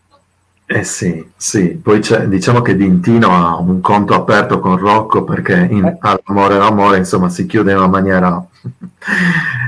[0.66, 5.86] Eh sì, sì, poi diciamo che Dintino ha un conto aperto con Rocco perché in
[5.86, 5.98] eh.
[6.00, 8.44] All'amore l'amore insomma si chiude in una maniera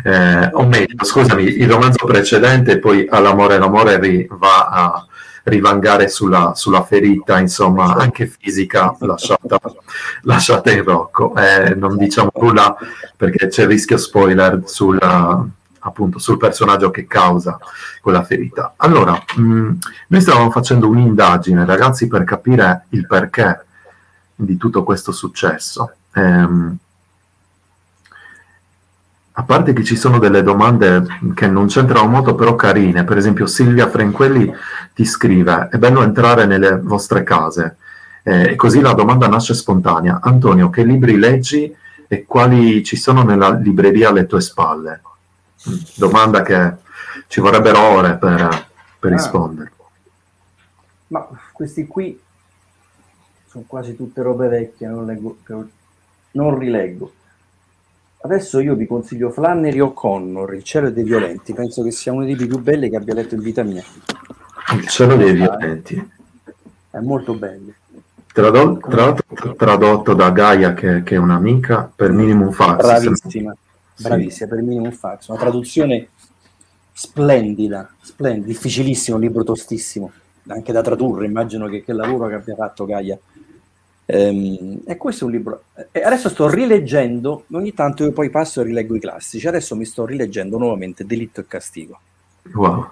[0.03, 5.07] eh, o meglio, scusami, il romanzo precedente poi all'amore l'amore ri, va a
[5.43, 9.59] rivangare sulla, sulla, ferita insomma anche fisica lasciata,
[10.23, 12.75] lasciata in Rocco eh, non diciamo nulla
[13.15, 15.45] perché c'è il rischio spoiler sulla
[15.85, 17.59] appunto sul personaggio che causa
[18.01, 18.73] quella ferita.
[18.77, 19.71] Allora, mh, mm,
[20.07, 23.65] noi stavamo facendo un'indagine, ragazzi, per capire il perché
[24.35, 25.93] di tutto questo successo.
[26.13, 26.77] Ehm,
[29.37, 33.03] a parte che ci sono delle domande che non c'entrano molto, però carine.
[33.03, 34.51] Per esempio, Silvia Frenquelli
[34.93, 37.77] ti scrive: È bello entrare nelle vostre case.
[38.23, 40.19] Eh, e così la domanda nasce spontanea.
[40.21, 41.73] Antonio, che libri leggi
[42.07, 45.01] e quali ci sono nella libreria alle tue spalle?
[45.95, 46.75] domanda che
[47.27, 48.67] ci vorrebbero ore per,
[48.99, 49.15] per ah.
[49.15, 49.71] rispondere.
[51.07, 52.19] Ma questi qui
[53.47, 55.37] sono quasi tutte robe vecchie, non, leggo,
[56.31, 57.13] non rileggo.
[58.25, 62.35] Adesso io vi consiglio Flannery O'Connor, Il cielo dei violenti, penso che sia uno dei
[62.35, 63.83] più belli che abbia letto in vita mia.
[64.73, 66.11] Il cielo dei violenti.
[66.89, 67.71] È molto bello.
[68.33, 72.77] Tradotto, tradotto, tradotto da Gaia, che, che, è un'amica, per minimum fax.
[72.77, 73.55] Bravissima
[73.95, 76.07] bravissima, per minimum fax, una traduzione
[76.91, 80.11] splendida, splendida, difficilissimo, un libro tostissimo,
[80.47, 83.17] anche da tradurre, immagino che, che lavoro che abbia fatto Gaia.
[84.07, 85.63] Ehm, e questo è un libro.
[85.91, 89.47] E adesso sto rileggendo, ogni tanto io poi passo e rileggo i classici.
[89.47, 91.99] Adesso mi sto rileggendo nuovamente Delitto e Castigo.
[92.53, 92.89] Wow.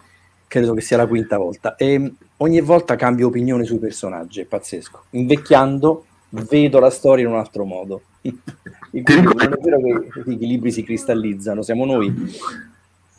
[0.48, 1.76] Credo che sia la quinta volta.
[1.76, 5.06] E ogni volta cambio opinione sui personaggi, è pazzesco.
[5.12, 8.02] Invecchiando vedo la storia in un altro modo.
[8.22, 12.14] Quindi non è vero che i libri si cristallizzano, siamo noi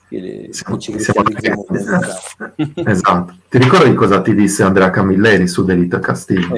[0.08, 1.66] che, le, siamo, ci cristallizziamo.
[2.86, 3.34] esatto.
[3.48, 6.54] Ti ricordi cosa ti disse Andrea Camilleri su Delitto Castigo?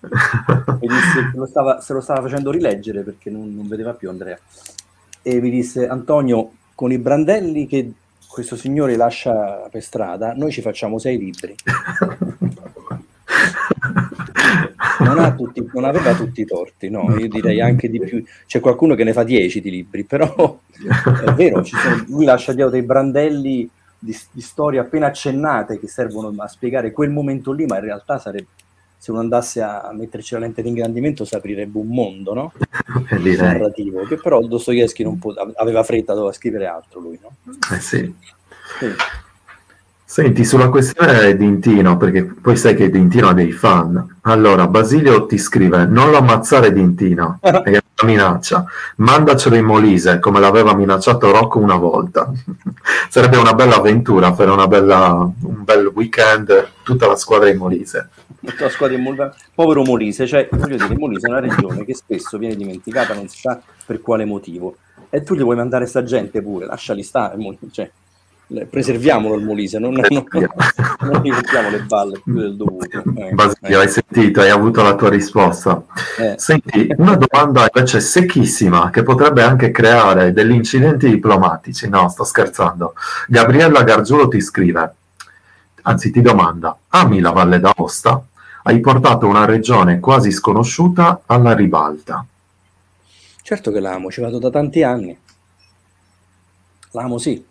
[0.00, 0.88] Eh.
[0.88, 4.38] disse, lo stava, se lo stava facendo rileggere perché non, non vedeva più Andrea.
[5.22, 7.92] E mi disse Antonio, con i brandelli che
[8.28, 11.54] questo signore lascia per strada, noi ci facciamo sei libri.
[15.00, 18.24] non, tutti, non, aveva tutti i torti, no, io direi anche di più.
[18.46, 20.60] C'è qualcuno che ne fa dieci di libri, però
[21.24, 26.32] è vero, sono, lui lascia dietro dei brandelli di, di, storie appena accennate che servono
[26.42, 28.46] a spiegare quel momento lì, ma in realtà sarebbe,
[29.00, 32.52] se uno andasse a metterci la lente di ingrandimento si aprirebbe un mondo, no?
[33.08, 37.32] narrativo, che però Dostoevsky non può, aveva fretta, doveva scrivere altro lui, no?
[37.74, 38.14] Eh sì.
[38.78, 38.92] sì.
[40.04, 44.18] Senti, sulla questione di Intino, perché poi sai che Dintino ha dei fan.
[44.22, 48.66] Allora, Basilio ti scrive: Non lo ammazzare Dintino, è una minaccia.
[48.96, 52.30] Mandacelo in Molise, come l'aveva minacciato Rocco una volta.
[53.08, 58.10] Sarebbe una bella avventura, fare una bella, un bel weekend, tutta la squadra in Molise.
[58.40, 59.32] La squadra in Molise.
[59.54, 63.38] Povero Molise, cioè, voglio dire, Molise è una regione che spesso viene dimenticata, non si
[63.38, 64.76] sa per quale motivo.
[65.10, 67.36] E tu gli vuoi mandare sta gente pure, lasciali stare,
[67.70, 67.90] cioè
[68.68, 70.48] preserviamolo il Molise, non, non, non,
[71.02, 73.02] non gli mettiamo le balle più del dovuto.
[73.16, 73.82] Eh, Basilio, eh.
[73.82, 75.84] hai sentito, hai avuto la tua risposta.
[76.18, 76.34] Eh.
[76.36, 81.88] Senti, una domanda invece secchissima che potrebbe anche creare degli incidenti diplomatici.
[81.88, 82.94] No, sto scherzando.
[83.28, 84.94] Gabriella Gargiulo ti scrive,
[85.82, 88.24] anzi ti domanda, ami la Valle d'Aosta?
[88.62, 92.24] Hai portato una regione quasi sconosciuta alla ribalta.
[93.42, 95.16] Certo che l'amo, ci vado da tanti anni.
[96.92, 97.42] L'amo sì,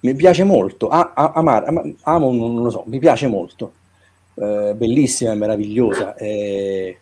[0.00, 3.72] mi piace molto, a, a, amare, am, amo, non lo so, mi piace molto,
[4.34, 6.96] eh, bellissima, meravigliosa, è,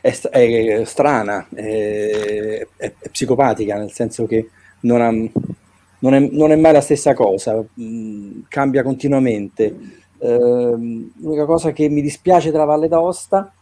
[0.00, 4.50] è, è strana, è, è, psicopatica, nel senso che
[4.80, 11.72] non, ha, non, non, è, mai la stessa cosa, mh, cambia continuamente, Ehm, l'unica cosa
[11.72, 13.52] che mi dispiace della Valle d'Aosta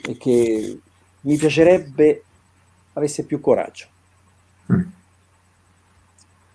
[0.00, 0.78] è che
[1.20, 2.22] mi piacerebbe
[2.94, 3.86] avesse più coraggio.
[4.72, 4.80] Mm.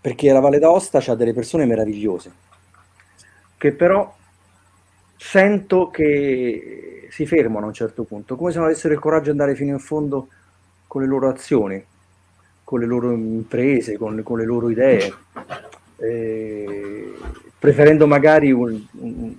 [0.01, 2.31] Perché la Valle d'Aosta ha delle persone meravigliose,
[3.57, 4.11] che però
[5.15, 9.29] sento che si fermano a un certo punto, come se non avessero il coraggio di
[9.29, 10.29] andare fino in fondo
[10.87, 11.85] con le loro azioni,
[12.63, 15.13] con le loro imprese, con, con le loro idee,
[15.97, 17.13] eh,
[17.59, 19.35] preferendo magari un, un,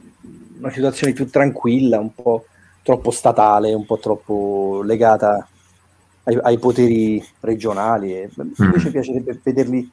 [0.62, 2.46] una situazione più tranquilla, un po'
[2.82, 5.46] troppo statale, un po' troppo legata
[6.24, 8.14] ai, ai poteri regionali.
[8.14, 8.52] E, mm.
[8.58, 9.90] invece piacerebbe vederli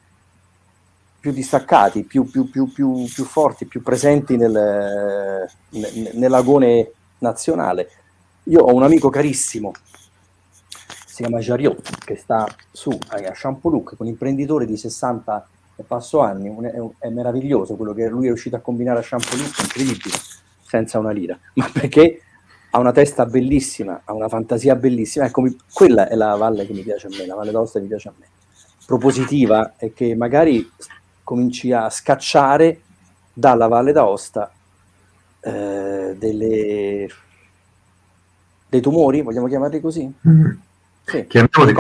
[1.20, 5.50] più distaccati, più, più, più, più, più forti, più presenti nel,
[6.14, 7.90] nell'agone nazionale.
[8.44, 9.74] Io ho un amico carissimo,
[11.06, 16.48] si chiama Jariot, che sta su a Champoluc, un imprenditore di 60 e passo anni,
[16.48, 20.16] un, è, è, meraviglioso quello che lui è riuscito a combinare a Champoluc, incredibile,
[20.70, 22.22] senza una lira, ma perché
[22.70, 26.74] ha una testa bellissima, ha una fantasia bellissima, ecco, mi, quella è la valle che
[26.74, 28.28] mi piace a me, la Valle d'Aosta mi piace a me,
[28.86, 30.70] propositiva e che magari
[31.24, 32.82] cominci a scacciare
[33.34, 34.52] dalla Valle d'Aosta
[35.42, 37.08] eh, delle,
[38.68, 40.14] dei tumori, vogliamo chiamarli così?
[40.28, 40.52] Mm.
[41.06, 41.74] Sì, cancri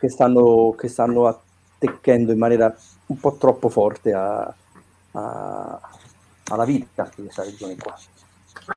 [0.00, 2.74] che stanno, che stanno attecchendo in maniera
[3.06, 4.54] un po' troppo forte a,
[5.12, 5.80] a,
[6.48, 7.94] alla vita di questa regione qua.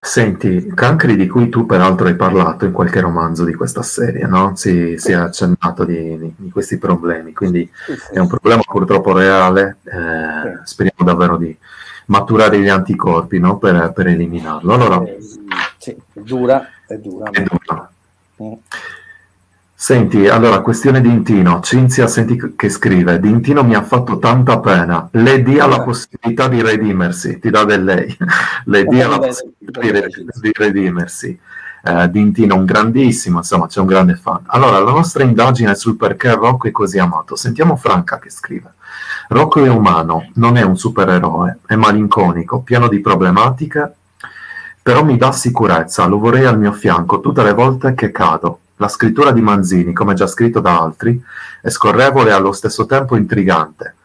[0.02, 4.54] Senti, cancri di cui tu peraltro hai parlato in qualche romanzo di questa serie, no?
[4.56, 8.14] Si, si è accennato di, di, di, questi problemi, quindi sì, sì.
[8.14, 11.58] è un problema purtroppo reale, eh, speriamo davvero di
[12.08, 13.58] maturare gli anticorpi no?
[13.58, 14.74] per, per, eliminarlo.
[14.74, 15.20] Allora, eh,
[15.78, 17.30] sì, è dura, è dura.
[17.30, 17.92] È dura.
[18.44, 18.54] Mm.
[19.80, 21.60] Senti, allora, questione di Intino.
[21.62, 26.64] Cinzia, senti che scrive, Dintino mi ha fatto tanta pena, le dia la possibilità di
[26.64, 28.18] redimersi, ti dà del lei,
[28.66, 29.92] le dia la possibilità di,
[30.42, 31.40] di redimersi.
[31.84, 34.42] Eh, Dintino un grandissimo, insomma, c'è un grande fan.
[34.48, 37.36] Allora, la nostra indagine sul perché Rocco è così amato.
[37.36, 38.74] Sentiamo Franca che scrive.
[39.28, 43.94] Rocco è umano, non è un supereroe, è malinconico, pieno di problematiche,
[44.82, 48.88] però mi dà sicurezza, lo vorrei al mio fianco tutte le volte che cado la
[48.88, 51.22] scrittura di Manzini, come già scritto da altri,
[51.62, 53.96] è scorrevole e allo stesso tempo intrigante.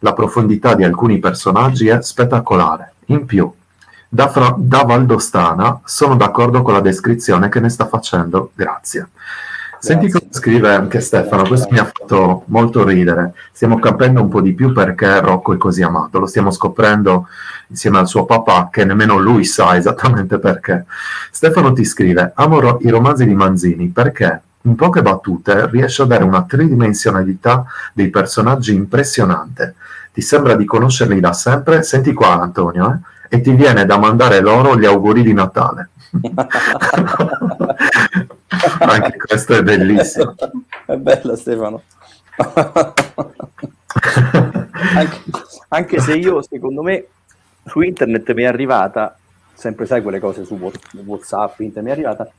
[0.00, 2.94] La profondità di alcuni personaggi è spettacolare.
[3.06, 3.50] In più,
[4.08, 8.50] da, Fra- da Valdostana sono d'accordo con la descrizione che ne sta facendo.
[8.54, 9.08] Grazie.
[9.78, 13.34] Senti cosa scrive anche Stefano, questo mi ha fatto molto ridere.
[13.52, 17.28] Stiamo capendo un po' di più perché Rocco è così amato, lo stiamo scoprendo
[17.68, 20.84] insieme al suo papà, che nemmeno lui sa esattamente perché.
[21.30, 26.06] Stefano ti scrive: Amo ro- i romanzi di Manzini perché in poche battute riesce a
[26.06, 29.76] dare una tridimensionalità dei personaggi impressionante.
[30.12, 31.82] Ti sembra di conoscerli da sempre?
[31.82, 33.36] Senti qua, Antonio, eh?
[33.36, 35.90] e ti viene da mandare loro gli auguri di Natale.
[38.88, 40.34] Anche questo è bellissimo.
[40.86, 41.82] È bello Stefano.
[44.94, 45.20] anche,
[45.68, 47.06] anche, se io, secondo me,
[47.64, 49.18] su internet mi è arrivata,
[49.52, 52.30] sempre sai quelle cose su WhatsApp, internet, mi è arrivata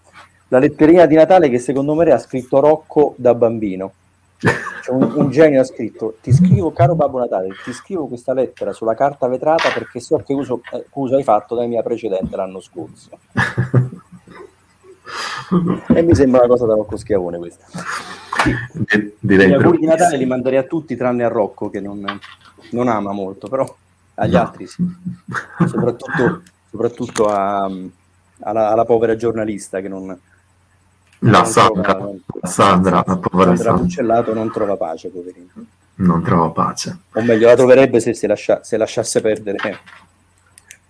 [0.50, 3.92] la letterina di Natale che secondo me ha scritto Rocco da bambino.
[4.38, 8.72] Cioè un, un, genio ha scritto: Ti scrivo, caro Babbo Natale, ti scrivo questa lettera
[8.72, 12.62] sulla carta vetrata perché so che uso, eh, uso hai fatto da mia precedente l'anno
[12.62, 13.10] scorso.
[15.94, 17.66] e mi sembra una cosa da Rocco Schiavone questa.
[19.20, 22.06] Direi Gli auguri di Natale li manderei a tutti tranne a Rocco che non,
[22.72, 23.76] non ama molto, però
[24.16, 24.40] agli no.
[24.40, 24.84] altri sì.
[25.66, 27.70] Soprattutto, soprattutto a,
[28.42, 30.18] alla, alla, povera giornalista che non...
[31.22, 35.48] La non Sandra, trova, Sandra, la povera Sandra Puccellato non trova pace, poverino.
[35.96, 36.96] Non trova pace.
[37.14, 39.58] O meglio, la troverebbe se, si lascia, se lasciasse perdere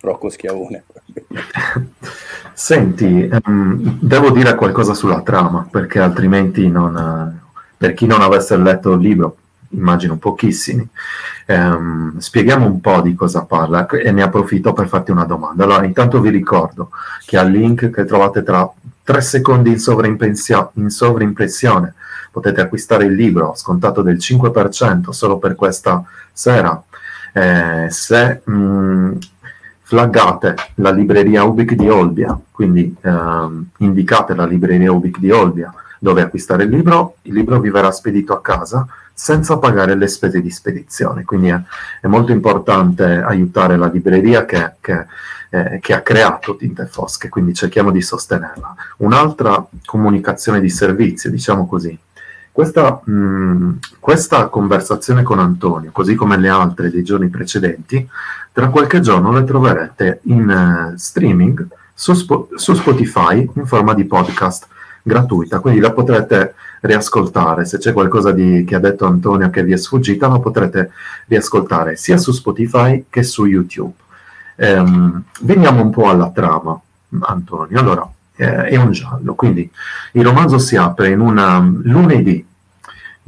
[0.00, 0.84] Rocco Schiavone.
[2.52, 7.40] Senti, um, devo dire qualcosa sulla trama, perché altrimenti non,
[7.76, 9.36] per chi non avesse letto il libro,
[9.70, 10.86] immagino pochissimi,
[11.46, 15.64] um, spieghiamo un po' di cosa parla e ne approfitto per farti una domanda.
[15.64, 16.90] Allora, intanto vi ricordo
[17.24, 18.68] che al link che trovate tra
[19.02, 20.36] tre secondi in,
[20.74, 21.94] in sovrimpressione
[22.30, 26.82] potete acquistare il libro scontato del 5% solo per questa sera.
[27.32, 29.12] Eh, se mh, mm,
[29.88, 36.20] flaggate la libreria Ubic di Olbia, quindi ehm, indicate la libreria Ubic di Olbia dove
[36.20, 40.50] acquistare il libro, il libro vi verrà spedito a casa senza pagare le spese di
[40.50, 41.24] spedizione.
[41.24, 41.58] Quindi è,
[42.02, 45.06] è molto importante aiutare la libreria che, che,
[45.48, 48.74] eh, che ha creato Tinte Fosche, quindi cerchiamo di sostenerla.
[48.98, 51.98] Un'altra comunicazione di servizio, diciamo così,
[52.58, 58.04] questa, mh, questa conversazione con Antonio, così come le altre dei giorni precedenti,
[58.50, 64.06] tra qualche giorno le troverete in uh, streaming su, Sp- su Spotify in forma di
[64.06, 64.66] podcast
[65.04, 67.64] gratuita, quindi la potrete riascoltare.
[67.64, 70.90] Se c'è qualcosa di, che ha detto Antonio che vi è sfuggita, la potrete
[71.26, 73.94] riascoltare sia su Spotify che su YouTube.
[74.56, 76.76] Ehm, veniamo un po' alla trama,
[77.20, 77.78] Antonio.
[77.78, 79.70] Allora, eh, è un giallo, quindi
[80.12, 82.46] il romanzo si apre in una lunedì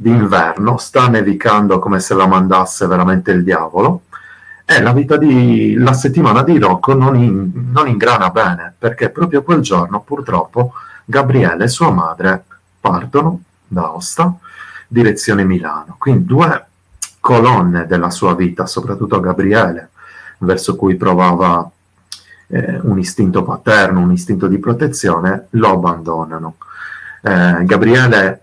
[0.01, 4.03] d'inverno, sta nevicando come se la mandasse veramente il diavolo.
[4.65, 9.43] E la vita di la settimana di Rocco non, in, non ingrana bene perché proprio
[9.43, 10.73] quel giorno purtroppo
[11.05, 12.43] Gabriele e sua madre
[12.79, 14.33] partono da Osta,
[14.87, 15.95] direzione Milano.
[15.99, 16.65] Quindi due
[17.19, 19.89] colonne della sua vita, soprattutto Gabriele,
[20.39, 21.69] verso cui provava
[22.47, 26.55] eh, un istinto paterno, un istinto di protezione, lo abbandonano.
[27.21, 28.41] Eh, Gabriele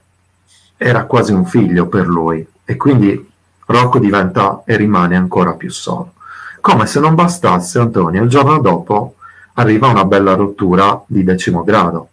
[0.79, 3.31] era quasi un figlio per lui e quindi
[3.67, 6.15] Rocco diventa e rimane ancora più solo.
[6.61, 9.17] Come se non bastasse, Antonio, il giorno dopo
[9.55, 12.11] arriva una bella rottura di decimo grado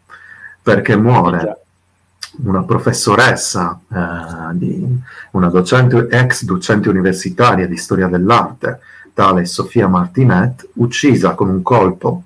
[0.61, 1.59] perché muore
[2.43, 4.99] una professoressa, eh, di,
[5.31, 8.79] una docente, ex docente universitaria di storia dell'arte,
[9.13, 12.23] tale Sofia Martinet, uccisa con un colpo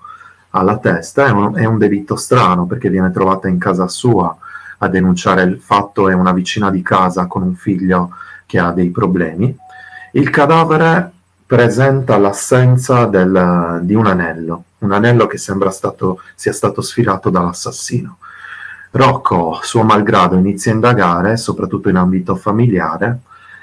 [0.52, 1.28] alla testa.
[1.28, 4.36] È un, è un delitto strano perché viene trovata in casa sua
[4.80, 8.12] a denunciare il fatto, è una vicina di casa con un figlio
[8.46, 9.56] che ha dei problemi.
[10.12, 11.12] Il cadavere
[11.46, 18.18] presenta l'assenza del, di un anello, un anello che sembra stato, sia stato sfilato dall'assassino.
[18.92, 23.20] Rocco, suo malgrado, inizia a indagare, soprattutto in ambito familiare,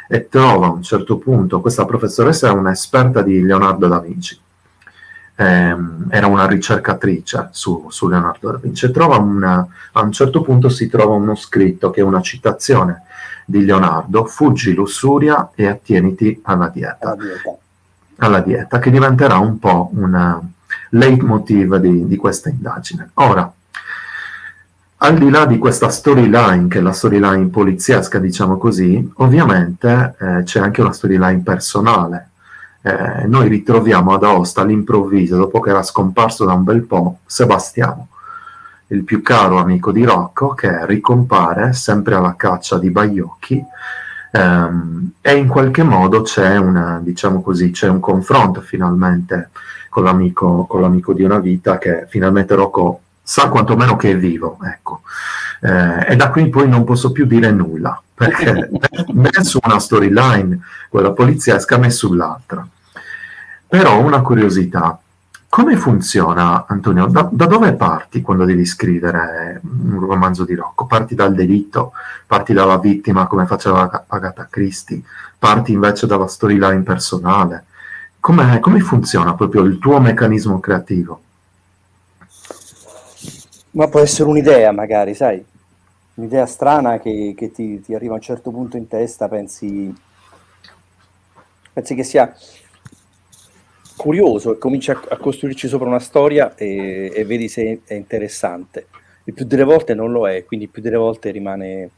[0.09, 4.39] e trova a un certo punto, questa professoressa è un'esperta di Leonardo da Vinci,
[5.37, 5.76] eh,
[6.09, 10.89] era una ricercatrice su, su, Leonardo da Vinci, trova una, a un certo punto si
[10.89, 13.03] trova uno scritto che è una citazione
[13.45, 17.11] di Leonardo, fuggi lussuria e attieniti alla dieta.
[17.11, 17.57] Alla dieta,
[18.18, 20.41] alla dieta che diventerà un po' un
[20.91, 23.11] leitmotiv di, di questa indagine.
[23.14, 23.53] Ora,
[24.99, 30.43] al di là di questa storyline, che è la storyline poliziesca, diciamo così, ovviamente eh,
[30.43, 32.30] c'è anche una storyline personale.
[32.87, 38.07] Eh, noi ritroviamo ad Aosta all'improvviso, dopo che era scomparso da un bel po', Sebastiano,
[38.89, 43.61] il più caro amico di Rocco, che ricompare sempre alla caccia di Baiocchi
[44.30, 49.51] ehm, e in qualche modo c'è, una, diciamo così, c'è un confronto finalmente
[49.89, 54.59] con l'amico, con l'amico di una vita che finalmente Rocco sa quantomeno che è vivo,
[54.62, 55.01] ecco.
[55.61, 58.70] Eh, e da qui in poi non posso più dire nulla, perché
[59.09, 62.64] né su una storyline, quella poliziesca, né sull'altra.
[63.69, 64.99] Però una curiosità,
[65.49, 67.07] come funziona, Antonio?
[67.07, 70.87] Da, da, dove parti quando devi scrivere un romanzo di Rocco?
[70.87, 71.93] Parti dal delitto?
[72.27, 75.03] Parti dalla vittima come faceva Agatha Christie?
[75.39, 77.64] Parti invece dalla storyline personale?
[78.21, 81.21] Come, come funziona proprio il tuo meccanismo creativo?
[83.73, 85.45] Ma può essere un'idea, magari, sai?
[86.14, 89.95] Un'idea strana che, che ti, ti, arriva a un certo punto in testa, pensi,
[91.73, 92.35] pensi che sia
[93.97, 98.86] curioso e cominci a, a, costruirci sopra una storia e, e, vedi se è interessante.
[99.24, 101.90] Il più delle volte non lo è, quindi il più delle volte rimane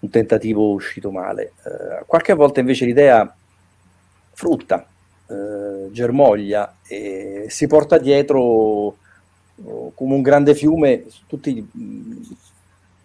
[0.00, 1.52] un tentativo uscito male.
[1.62, 3.32] Uh, qualche volta invece l'idea
[4.32, 4.86] frutta,
[5.26, 8.96] uh, germoglia e si porta dietro
[9.94, 11.68] come un grande fiume tutti,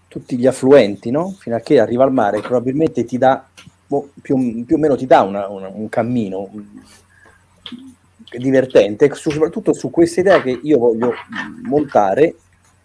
[0.07, 1.32] tutti gli affluenti, no?
[1.39, 3.43] fino a che arriva al mare, probabilmente ti dà,
[3.88, 6.49] boh, più, più, o meno ti dà una, una, un cammino
[8.38, 11.13] divertente, soprattutto su questa idea che io voglio
[11.63, 12.36] montare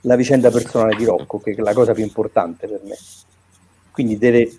[0.02, 2.96] la vicenda personale di Rocco, che è la cosa più importante per me.
[3.90, 4.56] Quindi deve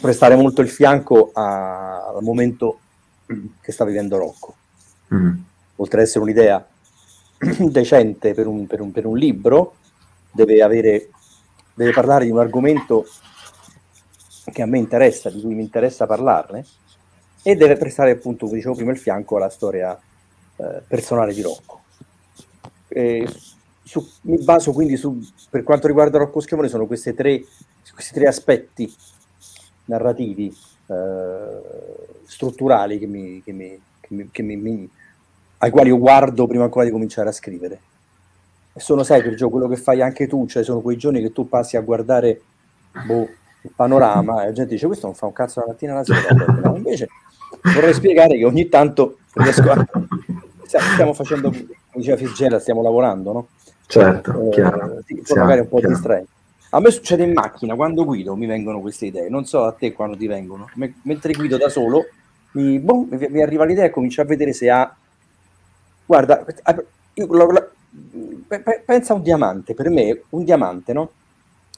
[0.00, 2.80] prestare molto il fianco a, al momento
[3.60, 4.54] che sta vivendo Rocco.
[5.14, 5.32] Mm.
[5.76, 6.66] Oltre ad essere un'idea
[7.38, 9.76] decente per un, per un, per un libro,
[10.32, 11.10] deve, avere,
[11.74, 13.06] deve parlare di un argomento
[14.50, 16.64] che a me interessa, di cui mi interessa parlarne,
[17.48, 19.98] e deve prestare appunto, come dicevo prima, il fianco alla storia
[20.56, 21.80] eh, personale di Rocco.
[23.82, 25.18] Su, mi baso quindi su,
[25.48, 27.42] per quanto riguarda Rocco Schiavone, sono questi tre,
[27.94, 28.94] questi tre aspetti
[29.86, 30.54] narrativi
[30.88, 31.60] eh,
[32.26, 33.80] strutturali che mi, che mi,
[34.30, 34.90] che mi,
[35.56, 37.80] ai quali io guardo prima ancora di cominciare a scrivere.
[38.76, 41.78] Sono, sai, per quello che fai anche tu, cioè sono quei giorni che tu passi
[41.78, 42.42] a guardare
[43.06, 43.26] boh,
[43.62, 46.34] il panorama e la gente dice questo non fa un cazzo la mattina alla sera.
[46.62, 47.08] no, invece
[47.62, 49.86] vorrei spiegare che ogni tanto riesco a...
[50.64, 53.48] stiamo facendo, come diceva Fitzgerald, stiamo lavorando, no?
[53.86, 55.02] Certo, eh, chiaro.
[55.04, 56.30] Tipo magari un po' distraente.
[56.70, 59.92] A me succede in macchina, quando guido mi vengono queste idee, non so a te
[59.92, 60.68] quando ti vengono.
[60.74, 62.06] M- mentre guido da solo,
[62.52, 64.94] mi, boh, mi, mi arriva l'idea e comincio a vedere se ha...
[66.04, 66.44] Guarda,
[67.14, 67.70] io, lo, lo,
[68.84, 71.10] pensa a un diamante, per me un diamante, no?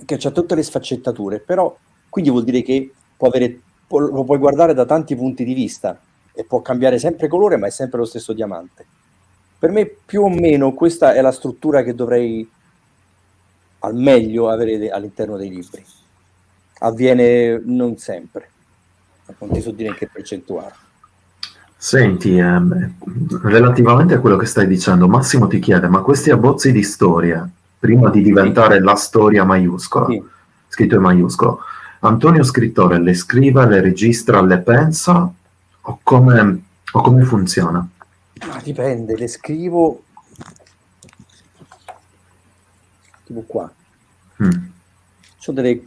[0.04, 1.76] Che ha tutte le sfaccettature, però
[2.08, 3.60] quindi vuol dire che può avere,
[3.98, 5.98] lo puoi guardare da tanti punti di vista
[6.32, 8.86] e può cambiare sempre colore, ma è sempre lo stesso diamante.
[9.58, 12.48] Per me più o meno questa è la struttura che dovrei
[13.80, 15.84] al meglio avere all'interno dei libri.
[16.80, 18.48] Avviene non sempre,
[19.38, 20.72] non ti so dire in che percentuale.
[21.76, 22.94] Senti, ehm,
[23.42, 28.10] relativamente a quello che stai dicendo, Massimo ti chiede, ma questi abbozzi di storia, prima
[28.10, 28.82] di diventare sì.
[28.82, 30.22] la storia maiuscola, sì.
[30.68, 31.60] scritto in maiuscolo,
[32.00, 35.32] Antonio scrittore le scrive, le registra, le pensa
[35.82, 37.86] o come, o come funziona?
[38.38, 40.02] Ah, dipende, le scrivo
[43.30, 43.70] tipo qua.
[44.42, 44.66] Mm.
[45.36, 45.86] Sono delle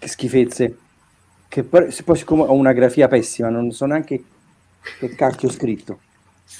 [0.00, 0.78] schifezze
[1.48, 4.24] che poi, siccome ho una grafia pessima, non so neanche
[4.98, 6.00] che cacchio ho scritto.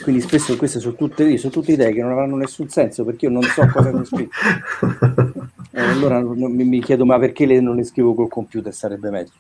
[0.02, 3.30] Quindi spesso queste sono tutte, sono tutte idee che non avranno nessun senso perché io
[3.30, 4.32] non so cosa ho scritto.
[5.76, 9.32] Eh, allora mi, mi, chiedo ma perché le, non le scrivo col computer sarebbe meglio.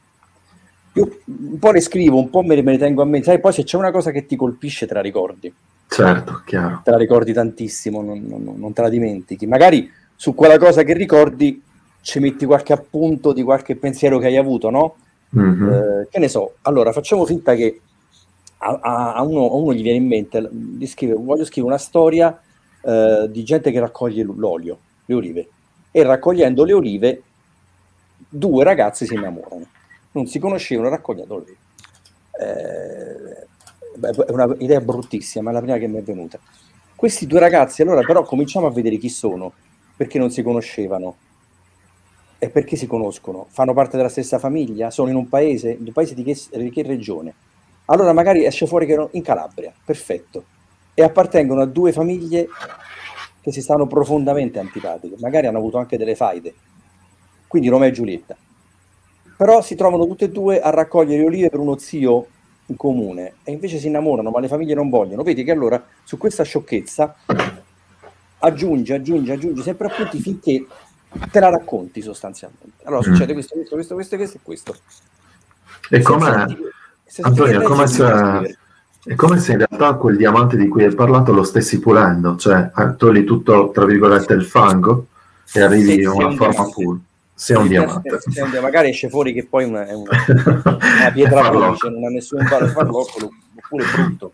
[0.94, 3.38] Io un po' le scrivo, un po' me le, me le tengo a mente, sai,
[3.38, 5.54] poi se c'è una cosa che ti colpisce te la ricordi.
[5.86, 6.80] Certo, chiaro.
[6.82, 9.46] Te la ricordi tantissimo, non, non, non te la dimentichi.
[9.46, 11.62] Magari su quella cosa che ricordi
[12.00, 14.96] ci metti qualche appunto di qualche pensiero che hai avuto, no?
[15.38, 15.72] Mm-hmm.
[15.72, 17.80] Eh, che ne so, allora facciamo finta che
[18.64, 22.40] a, a, uno, a, uno, gli viene in mente di scrivere, voglio scrivere una storia
[22.80, 25.48] eh, di gente che raccoglie l'olio, le olive,
[25.90, 27.22] e raccogliendo le olive
[28.28, 29.66] due ragazzi si innamorano,
[30.12, 31.58] non si conoscevano, raccogliendo le olive.
[32.40, 33.46] Eh,
[34.00, 36.38] è un'idea bruttissima, ma è la prima che mi è venuta.
[36.96, 39.52] Questi due ragazzi, allora però cominciamo a vedere chi sono,
[39.96, 41.16] perché non si conoscevano
[42.38, 45.92] e perché si conoscono, fanno parte della stessa famiglia, sono in un paese, in un
[45.92, 47.34] paese di che, di che regione?
[47.86, 50.44] Allora magari esce fuori che erano in Calabria, perfetto,
[50.94, 52.48] e appartengono a due famiglie
[53.40, 56.54] che si stanno profondamente antipatiche, magari hanno avuto anche delle faide,
[57.46, 58.36] quindi Romeo e Giulietta.
[59.36, 62.28] Però si trovano tutte e due a raccogliere olive per uno zio
[62.66, 65.22] in comune e invece si innamorano, ma le famiglie non vogliono.
[65.22, 67.16] Vedi che allora su questa sciocchezza
[68.38, 70.64] aggiunge, aggiunge, aggiunge sempre appunti finché
[71.30, 72.84] te la racconti sostanzialmente.
[72.84, 73.34] Allora succede mm.
[73.34, 74.76] questo, questo, questo, questo, questo e questo.
[75.90, 76.46] E come
[77.22, 78.58] Antonio, è come, se,
[79.04, 82.70] è come se in realtà quel diamante di cui hai parlato lo stessi pulendo, cioè
[82.96, 85.06] togli tutto, tra virgolette, il fango
[85.52, 86.98] e arrivi a una forma pura.
[87.36, 88.20] Se è un diamante.
[88.30, 90.10] Se un, magari esce fuori che poi una, è una,
[90.64, 94.32] una pietra police, non ha nessun valore farlocco, oppure brutto.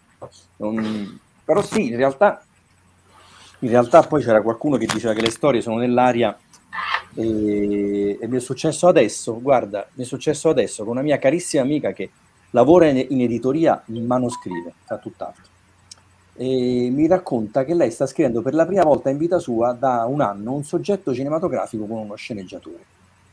[0.56, 1.18] Non...
[1.44, 2.42] Però sì, in realtà,
[3.60, 6.38] in realtà poi c'era qualcuno che diceva che le storie sono nell'aria
[7.14, 11.62] e, e mi è successo adesso, guarda, mi è successo adesso con una mia carissima
[11.62, 12.10] amica che
[12.50, 15.44] lavora in, editoria, ma non scrive, fa tutt'altro.
[16.34, 20.06] E mi racconta che lei sta scrivendo per la prima volta in vita sua da
[20.06, 22.84] un anno un soggetto cinematografico con uno sceneggiatore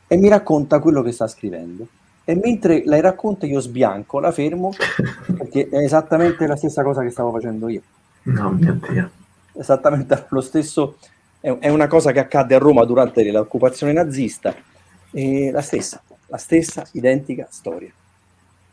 [0.06, 1.86] e mi racconta quello che sta scrivendo.
[2.24, 4.72] E mentre lei racconta io sbianco, la fermo
[5.38, 7.80] perché è esattamente la stessa cosa che stavo facendo io.
[8.24, 9.10] No, mio Dio.
[9.54, 10.98] Esattamente lo stesso,
[11.40, 14.54] è una cosa che accadde a Roma durante l'occupazione nazista,
[15.10, 17.90] e la stessa, la stessa identica storia.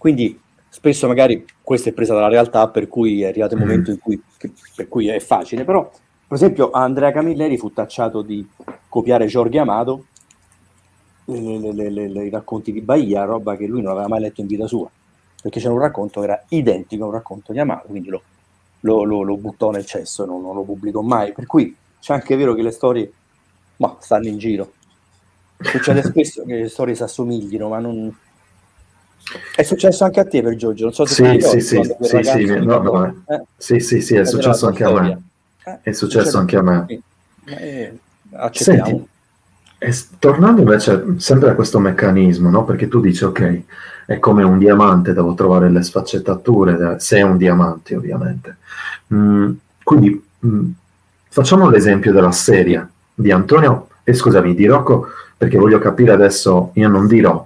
[0.06, 0.39] Quindi
[0.70, 3.64] spesso magari questa è presa dalla realtà per cui è arrivato il mm.
[3.64, 4.22] momento in cui,
[4.76, 8.47] per cui è facile, però per esempio Andrea Camilleri fu tacciato di
[8.88, 10.06] copiare Giorgio Amato
[11.26, 14.47] le, le, le, i racconti di Bahia, roba che lui non aveva mai letto in
[14.47, 14.88] vita sua,
[15.41, 18.22] perché c'era un racconto che era identico a un racconto di Amato, quindi lo,
[18.82, 21.34] lo, lo, lo buttò nel cesso e non, non, lo pubblicò mai.
[21.34, 23.12] Per cui c'è anche vero che le storie
[23.78, 24.74] ma, stanno in giro.
[25.58, 28.16] Succede spesso che le storie si assomiglino, ma non,
[29.55, 32.45] è successo anche a te per Giorgio, non so se sì, sì, sì, sì, sì,
[32.59, 33.41] no, no, eh.
[33.57, 34.99] sì, sì, sì, è successo anche storia.
[34.99, 35.21] a me.
[35.63, 36.86] Eh, è successo anche a me.
[37.45, 37.93] Eh,
[38.51, 39.07] Senti,
[40.19, 42.65] tornando invece sempre a questo meccanismo, no?
[42.65, 43.61] perché tu dici, ok,
[44.05, 48.57] è come un diamante, devo trovare le sfaccettature, se è un diamante ovviamente.
[49.13, 49.51] Mm,
[49.84, 50.69] quindi mm,
[51.30, 56.88] facciamo l'esempio della serie di Antonio, e scusami, di Rocco, perché voglio capire adesso, io
[56.88, 57.45] non dirò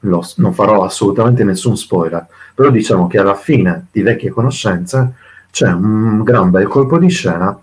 [0.00, 5.14] lo, non farò assolutamente nessun spoiler, però diciamo che alla fine di vecchie conoscenze
[5.50, 7.58] c'è un gran bel colpo di scena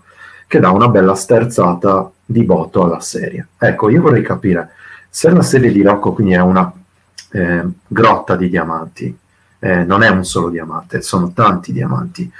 [0.46, 3.48] che dà una bella sterzata di botto alla serie.
[3.58, 4.70] Ecco, io vorrei capire
[5.08, 6.72] se la serie di Rocco quindi è una
[7.30, 9.16] eh, grotta di diamanti,
[9.58, 12.30] eh, non è un solo diamante, sono tanti diamanti.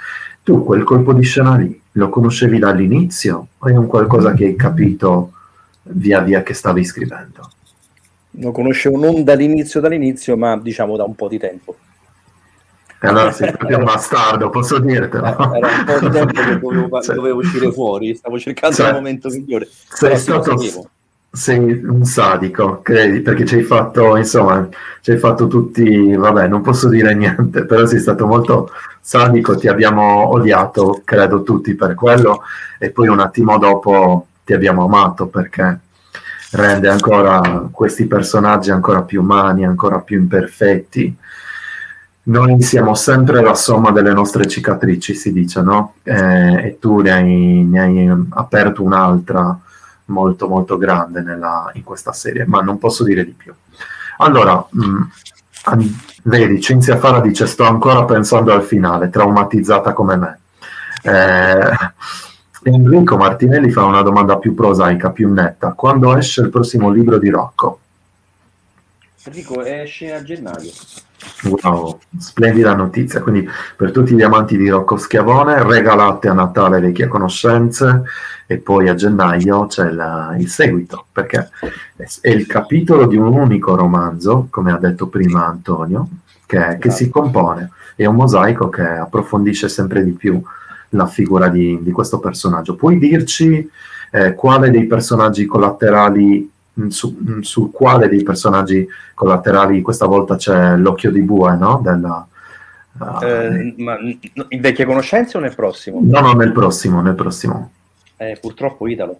[0.43, 4.55] Tu quel colpo di scena lì lo conoscevi dall'inizio o è un qualcosa che hai
[4.55, 5.33] capito
[5.83, 7.49] via via che stavi scrivendo?
[8.39, 11.75] Lo conoscevo non dall'inizio, dall'inizio, ma diciamo da un po' di tempo.
[12.99, 15.53] E allora sei proprio un bastardo, posso dirtelo.
[15.53, 18.87] Eh, era un po' di tempo che dovevo, cioè, dovevo uscire fuori, stavo cercando cioè,
[18.89, 19.67] il momento migliore.
[19.69, 20.55] Sei stato,
[21.31, 24.67] sei un sadico, credi, perché ci hai fatto, insomma,
[25.01, 29.67] ci hai fatto tutti, vabbè, non posso dire niente, però sei stato molto sadico, ti
[29.67, 32.41] abbiamo odiato, credo tutti per quello,
[32.79, 35.79] e poi un attimo dopo ti abbiamo amato perché
[36.51, 41.15] rende ancora questi personaggi ancora più umani, ancora più imperfetti.
[42.23, 45.93] Noi siamo sempre la somma delle nostre cicatrici, si dice, no?
[46.03, 49.57] Eh, e tu ne hai, ne hai aperto un'altra
[50.07, 53.53] molto molto grande nella, in questa serie, ma non posso dire di più.
[54.17, 55.87] Allora, mh, mm,
[56.23, 60.39] vedi, Cinzia Fara dice sto ancora pensando al finale, traumatizzata come me.
[61.03, 61.75] Eh,
[62.69, 65.71] Enrico Martinelli fa una domanda più prosaica, più netta.
[65.71, 67.79] Quando esce il prossimo libro di Rocco?
[69.23, 70.71] Enrico esce a gennaio.
[71.43, 73.21] Wow, splendida notizia.
[73.21, 78.03] Quindi per tutti gli amanti di Rocco Schiavone, regalate a Natale vecchie conoscenze
[78.45, 81.49] e poi a gennaio c'è la, il seguito, perché
[82.21, 86.07] è il capitolo di un unico romanzo, come ha detto prima Antonio,
[86.45, 87.71] che, che si compone.
[87.95, 90.41] È un mosaico che approfondisce sempre di più
[90.89, 92.75] la figura di, di questo personaggio.
[92.75, 93.69] Puoi dirci
[94.11, 100.35] eh, quale dei personaggi collaterali, mm, su, mm, sul quale dei personaggi collaterali questa volta
[100.35, 101.81] c'è l'occhio di bue, no?
[101.83, 102.27] Della,
[102.99, 105.99] uh, eh, ma in vecchie conoscenze o nel prossimo?
[106.01, 107.71] No, no, nel prossimo, nel prossimo.
[108.17, 109.19] Eh, purtroppo Italo.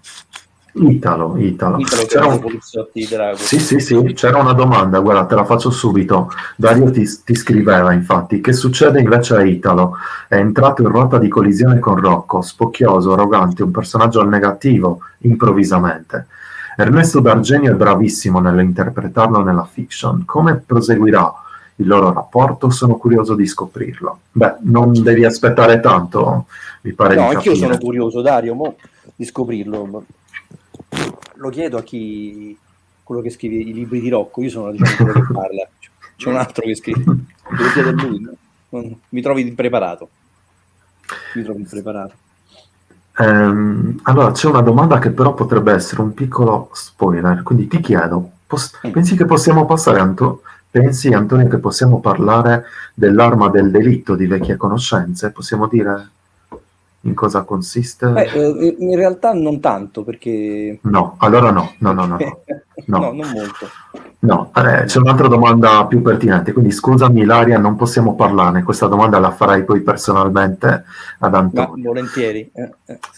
[0.80, 1.78] Italo, Italo.
[1.80, 2.40] Italo c'era un...
[2.40, 3.36] poliziotti della...
[3.36, 6.32] Sì, sì, sì, c'era una domanda, guarda, te la faccio subito.
[6.56, 9.98] Dario ti, ti, scriveva, infatti, che succede invece a Italo?
[10.28, 16.28] È entrato in ruota di collisione con Rocco, spocchioso, arrogante, un personaggio al negativo, improvvisamente.
[16.78, 20.26] Ernesto D'Argenio è bravissimo nell'interpretarlo nella fiction.
[20.26, 21.34] Come proseguirà
[21.78, 22.70] il loro rapporto?
[22.70, 24.20] Sono curioso di scoprirlo.
[24.32, 26.46] Beh, non devi aspettare tanto,
[26.82, 28.76] mi pare no, anch'io sono curioso, Dario, mo,
[29.16, 30.04] di scoprirlo
[31.36, 32.58] lo chiedo a chi
[33.04, 35.68] quello che scrive i libri di Rocco, io sono diciamo, quello che parla,
[36.18, 38.20] c'è un altro che scrive, lo chiedo a lui,
[38.70, 39.00] no?
[39.10, 40.10] mi trovi impreparato.
[41.36, 42.14] Mi trovi impreparato.
[43.20, 48.32] Um, allora, c'è una domanda che però potrebbe essere un piccolo spoiler, quindi ti chiedo,
[48.46, 48.92] pos- mm.
[48.92, 54.58] pensi che possiamo passare, Anto- pensi Antonio che possiamo parlare dell'arma del delitto di vecchie
[54.58, 55.32] conoscenze?
[55.32, 56.10] Possiamo dire
[57.02, 58.08] in cosa consiste?
[58.08, 60.80] Beh, eh, in realtà non tanto perché...
[60.84, 62.18] No, allora no, no, no, no.
[62.18, 62.38] No,
[62.86, 63.68] no non molto.
[64.20, 69.20] No, eh, c'è un'altra domanda più pertinente, quindi scusami Ilaria, non possiamo parlarne, questa domanda
[69.20, 70.84] la farai poi personalmente
[71.20, 71.84] ad Antonio.
[71.84, 72.74] Ma volentieri, eh,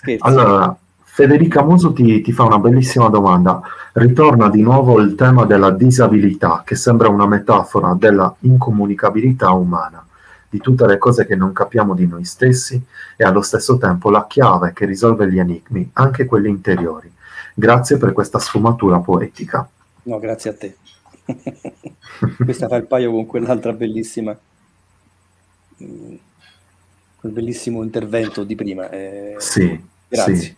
[0.05, 3.61] eh, Allora, Federica Muso ti, ti fa una bellissima domanda.
[3.93, 10.03] Ritorna di nuovo il tema della disabilità, che sembra una metafora della incomunicabilità umana
[10.49, 12.81] di tutte le cose che non capiamo di noi stessi
[13.15, 17.11] e allo stesso tempo la chiave che risolve gli enigmi, anche quelli interiori.
[17.53, 19.69] Grazie per questa sfumatura poetica.
[20.03, 20.77] No, grazie a te.
[22.43, 24.37] questa fa il paio con quell'altra bellissima,
[25.83, 26.15] mm,
[27.19, 28.89] quel bellissimo intervento di prima.
[28.89, 30.35] Eh, sì, grazie.
[30.35, 30.55] Sì.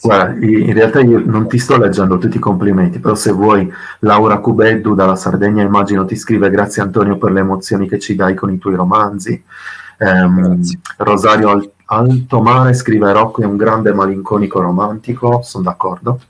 [0.00, 3.70] Guarda, in realtà io non ti sto leggendo tutti i complimenti, però se vuoi,
[4.00, 8.34] Laura Cubeddu dalla Sardegna immagino ti scrive grazie Antonio per le emozioni che ci dai
[8.34, 9.42] con i tuoi romanzi.
[9.98, 10.60] Um,
[10.98, 16.20] Rosario Al- Altomare scrive Rocco è un grande malinconico romantico, sono d'accordo.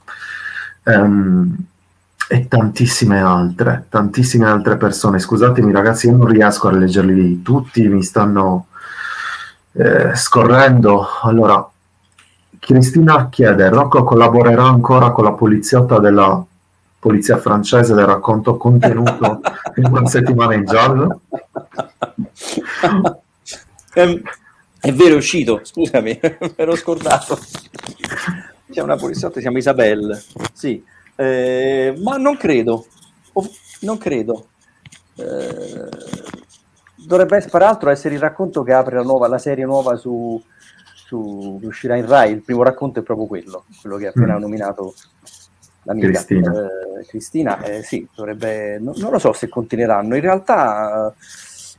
[0.84, 1.56] Um,
[2.26, 5.18] e tantissime altre, tantissime altre persone.
[5.18, 8.66] Scusatemi ragazzi, io non riesco a leggerli tutti, mi stanno
[9.72, 11.06] eh, scorrendo.
[11.22, 11.68] Allora,
[12.64, 16.42] Cristina chiede, Rocco collaborerà ancora con la poliziotta della
[16.98, 19.40] polizia francese del racconto contenuto
[19.76, 21.20] in una settimana in giallo?
[23.92, 26.18] È vero, è uscito, scusami,
[26.56, 27.38] me l'ho scordato.
[28.70, 30.22] C'è una poliziotta, si chiama Isabelle,
[30.54, 30.82] sì,
[31.16, 32.86] eh, ma non credo,
[33.80, 34.46] non credo.
[35.16, 35.88] Eh,
[36.94, 40.42] dovrebbe peraltro essere il racconto che apre la, nuova, la serie nuova su,
[41.14, 44.36] su, che uscirà in Rai, il primo racconto è proprio quello, quello che ha appena
[44.36, 44.40] mm.
[44.40, 44.94] nominato
[45.82, 46.52] l'amica Cristina.
[46.52, 51.14] Eh, Cristina eh, sì, dovrebbe, no, non lo so se continueranno, in realtà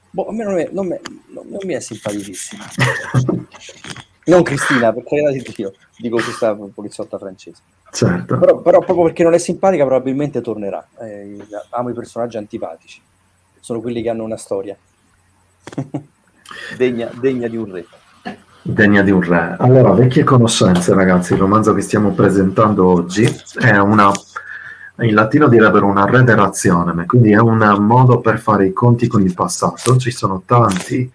[0.10, 2.64] boh, a me non, è, non, me, non, non mi è simpaticissima.
[4.26, 7.62] non Cristina, per carità di Dio, dico questa poliziotta francese.
[7.92, 8.38] Certo.
[8.38, 10.86] Però, però, proprio perché non è simpatica probabilmente tornerà.
[11.00, 11.38] Eh,
[11.72, 13.02] amo i personaggi antipatici,
[13.60, 14.78] sono quelli che hanno una storia
[16.78, 17.86] degna, degna di un re.
[18.68, 19.58] Degna di un re.
[19.60, 23.24] Allora, vecchie conoscenze, ragazzi, il romanzo che stiamo presentando oggi
[23.60, 24.12] è una,
[25.02, 29.36] in latino direbbero una rederazione, quindi è un modo per fare i conti con il
[29.36, 29.98] passato.
[29.98, 31.12] Ci sono tanti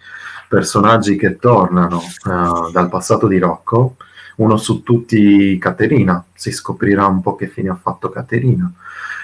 [0.46, 3.96] personaggi che tornano uh, dal passato di Rocco,
[4.36, 8.70] uno su tutti Caterina, si scoprirà un po' che fine ha fatto Caterina.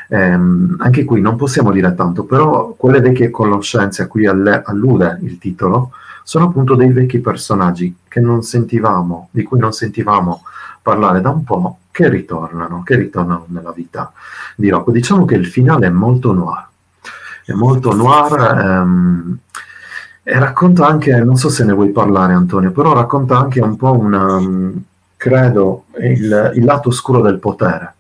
[0.08, 5.20] Um, anche qui non possiamo dire tanto, però quelle vecchie conoscenze a cui alle- allude
[5.22, 5.92] il titolo
[6.28, 10.42] sono appunto dei vecchi personaggi che non sentivamo, di cui non sentivamo
[10.82, 14.12] parlare da un po', che ritornano, che ritornano nella vita
[14.56, 14.90] di Rocco.
[14.90, 16.66] Diciamo che il finale è molto noir,
[17.44, 19.38] è molto noir ehm,
[20.24, 23.96] e racconta anche, non so se ne vuoi parlare Antonio, però racconta anche un po'
[23.96, 24.40] una,
[25.16, 27.94] credo, il, il lato oscuro del potere,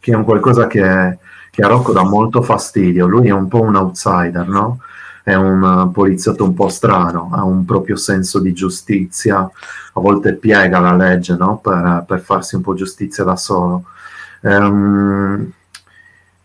[0.00, 1.18] che è un qualcosa che,
[1.50, 4.78] che a Rocco dà molto fastidio, lui è un po' un outsider, no?
[5.24, 10.80] È un poliziotto un po' strano, ha un proprio senso di giustizia, a volte piega
[10.80, 11.56] la legge no?
[11.56, 13.84] per, per, farsi un po' giustizia da solo.
[14.42, 15.50] Um,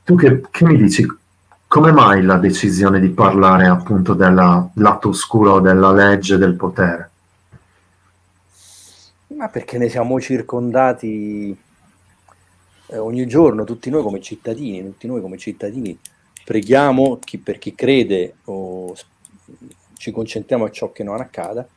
[0.05, 1.05] tu che, che, mi dici?
[1.67, 4.33] Come mai la decisione di parlare appunto del
[4.73, 7.09] lato oscuro della legge del potere?
[9.35, 11.55] Ma perché ne siamo circondati
[12.87, 15.99] eh, ogni giorno, tutti noi come cittadini, tutti noi come cittadini
[16.49, 18.95] preghiamo chi, per chi crede o
[19.97, 21.67] ci concentriamo a ciò che non accada,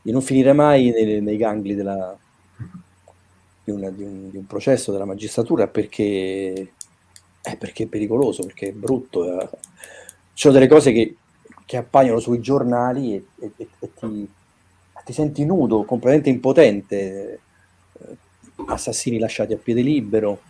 [0.00, 2.16] di non finire mai nei, nei gangli della,
[3.62, 6.72] di, una, di, un, di, un, processo della magistratura perché,
[7.42, 9.42] eh, perché è pericoloso, perché è brutto.
[9.42, 9.48] Eh.
[10.32, 11.16] Ci sono delle cose che,
[11.66, 14.26] che appaiono sui giornali e, e, e ti,
[15.04, 17.40] ti, senti nudo, completamente impotente.
[17.92, 18.16] Eh,
[18.68, 20.40] assassini lasciati a piede libero,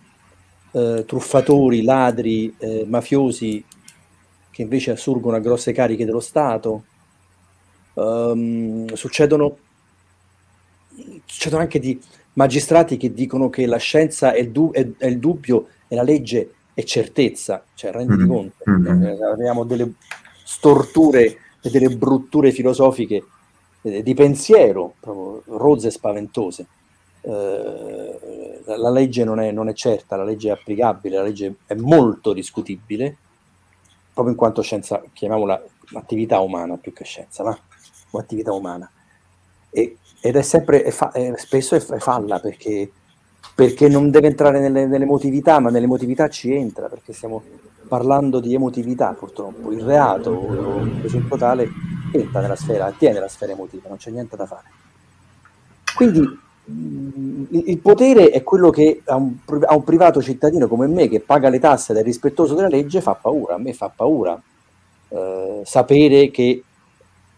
[0.75, 3.65] eh, truffatori, ladri, eh, mafiosi
[4.51, 6.85] che invece assurgono a grosse cariche dello Stato.
[7.95, 9.57] Um, succedono,
[11.25, 12.01] succedono anche di
[12.33, 16.03] magistrati che dicono che la scienza è il, du- è, è il dubbio e la
[16.03, 18.29] legge è certezza, cioè renditi mm-hmm.
[18.29, 19.03] conto, mm-hmm.
[19.03, 19.93] Eh, abbiamo delle
[20.45, 23.25] storture e delle brutture filosofiche
[23.83, 26.67] eh, di pensiero, proprio rozze e spaventose.
[27.21, 28.19] Eh,
[28.65, 32.33] la legge non è, non è, certa, la legge è applicabile, la legge è molto
[32.33, 33.17] discutibile,
[34.13, 35.63] proprio in quanto scienza, chiamiamola
[35.95, 37.59] attività umana più che scienza, ma
[38.13, 38.91] attività umana.
[39.71, 42.91] E, ed è sempre, è fa, è, spesso è, falla perché,
[43.55, 47.43] perché, non deve entrare nelle, emotività, ma nelle emotività ci entra, perché stiamo
[47.87, 49.71] parlando di emotività purtroppo.
[49.73, 50.33] Il reato,
[51.01, 51.69] presunto tale,
[52.13, 54.69] entra nella sfera, tiene la sfera emotiva, non c'è niente da fare.
[55.95, 59.37] Quindi il potere è quello che a un,
[59.67, 63.03] a un, privato cittadino come me che paga le tasse ed è rispettoso della legge
[63.03, 64.41] fa paura, a me fa paura
[65.09, 66.63] eh, sapere che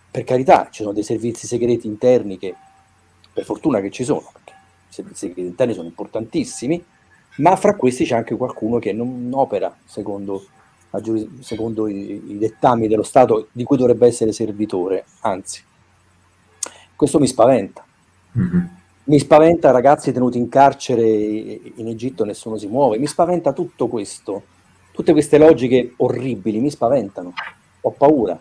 [0.09, 2.55] per carità ci sono dei servizi segreti interni che
[3.33, 4.53] per fortuna che ci sono, perché
[4.89, 6.83] i servizi segreti interni sono importantissimi,
[7.39, 10.47] ma fra questi c'è anche qualcuno che non opera secondo,
[11.41, 15.63] secondo i, i dettami dello Stato di cui dovrebbe essere servitore, anzi,
[16.95, 17.85] questo mi spaventa.
[18.39, 18.76] Mm-hmm
[19.09, 22.99] mi spaventa ragazzi tenuti in carcere in Egitto, nessuno si muove.
[22.99, 24.43] Mi spaventa tutto questo.
[24.91, 27.33] Tutte queste logiche orribili mi spaventano.
[27.83, 28.41] Ho paura.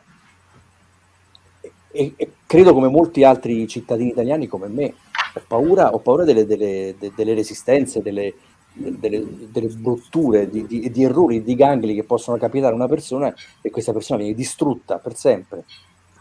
[1.92, 4.94] E, e credo come molti altri cittadini italiani come me.
[5.36, 8.34] Ho paura, ho paura delle, delle, delle resistenze, delle,
[8.74, 13.34] delle, delle brutture, di, di, di, errori, di gangli che possono capitare a una persona
[13.62, 15.66] e questa persona viene distrutta per sempre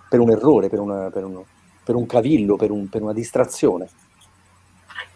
[0.06, 1.42] per un errore, per, una, per, un,
[1.82, 3.88] per un, cavillo, per, un, per una distrazione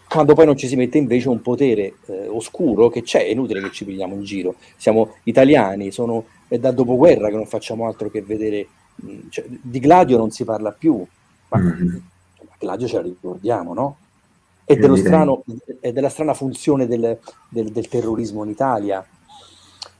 [0.09, 3.61] quando poi non ci si mette invece un potere eh, oscuro che c'è, è inutile
[3.61, 4.55] che ci pigliamo in giro.
[4.75, 9.45] Siamo italiani, sono, è da dopoguerra che non facciamo altro che vedere, mh, mm, cioè,
[9.47, 11.05] di Gladio non si parla più,
[11.49, 11.97] ma mm-hmm.
[12.57, 13.97] Gladio ce la ricordiamo, no?
[14.65, 15.43] E, dello strano,
[15.79, 19.05] e della strana funzione del, del, del terrorismo in Italia.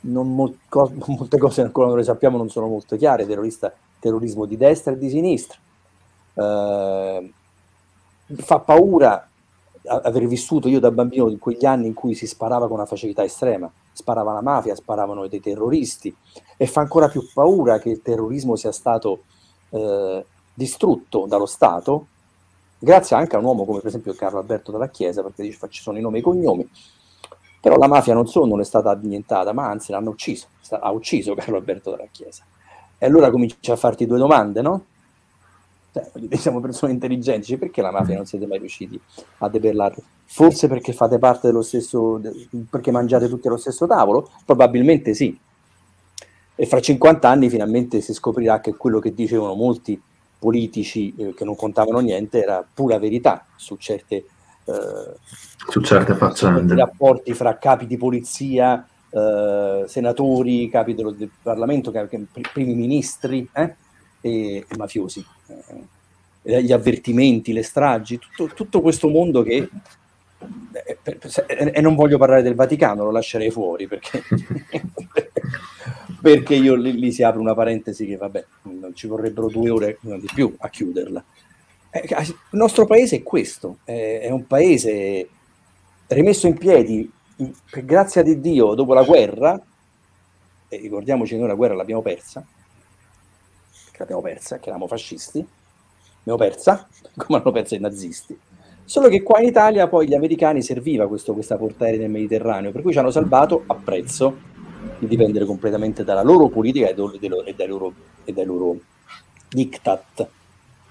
[0.01, 4.45] Non mo- co- molte cose ancora non le sappiamo, non sono molto chiare, terrorista, terrorismo
[4.45, 5.57] di destra e di sinistra.
[6.33, 7.31] Uh,
[8.37, 9.28] fa paura
[9.85, 13.23] aver vissuto io da bambino in quegli anni in cui si sparava con una facilità
[13.23, 16.13] estrema, sparava la mafia, sparavano dei terroristi
[16.57, 19.23] e fa ancora più paura che il terrorismo sia stato
[19.69, 22.07] eh, distrutto dallo Stato,
[22.77, 25.97] grazie anche a un uomo come per esempio Carlo Alberto della Chiesa, perché ci sono
[25.97, 26.69] i nomi e i cognomi,
[27.61, 31.33] però la mafia non solo non è stata annientata, ma anzi l'hanno ucciso, ha ucciso
[31.35, 32.43] Carlo Alberto della Chiesa.
[32.97, 34.85] E allora cominci a farti due domande, no?
[36.01, 38.99] Cioè, siamo persone intelligenti, cioè, perché la mafia non siete mai riusciti
[39.39, 40.01] a debellarla?
[40.25, 42.21] Forse perché fate parte dello stesso,
[42.69, 44.29] perché mangiate tutti allo stesso tavolo?
[44.45, 45.37] Probabilmente sì.
[46.55, 49.99] E fra 50 anni finalmente si scoprirà che quello che dicevano molti
[50.39, 55.13] politici eh, che non contavano niente, era pura verità su certe, eh,
[55.69, 56.75] su certe faccende.
[56.75, 63.75] rapporti fra capi di polizia, eh, senatori, capi del, del Parlamento, capi, primi ministri eh,
[64.21, 65.25] e, e, mafiosi.
[66.43, 69.69] Eh, gli avvertimenti, le stragi, tutto, tutto questo mondo che
[71.73, 74.23] e non voglio parlare del Vaticano, lo lascerei fuori perché,
[76.21, 79.97] perché io lì, lì, si apre una parentesi che vabbè, non ci vorrebbero due ore
[80.01, 81.23] di più a chiuderla.
[81.89, 85.27] Eh, il nostro paese è questo, è un paese
[86.07, 87.11] rimesso in piedi
[87.83, 89.61] grazie a Dio dopo la guerra,
[90.67, 92.45] e ricordiamoci noi la guerra l'abbiamo persa,
[93.99, 95.45] l'abbiamo persa, che eravamo fascisti,
[96.23, 98.39] l'abbiamo persa, come hanno perso i nazisti
[98.89, 102.81] Solo che qua in Italia poi gli americani serviva questo, questa portaerei nel Mediterraneo, per
[102.81, 104.35] cui ci hanno salvato a prezzo
[104.97, 107.93] di dipendere completamente dalla loro politica e, do, do, e, dai, loro,
[108.25, 108.79] e dai loro
[109.47, 110.27] diktat.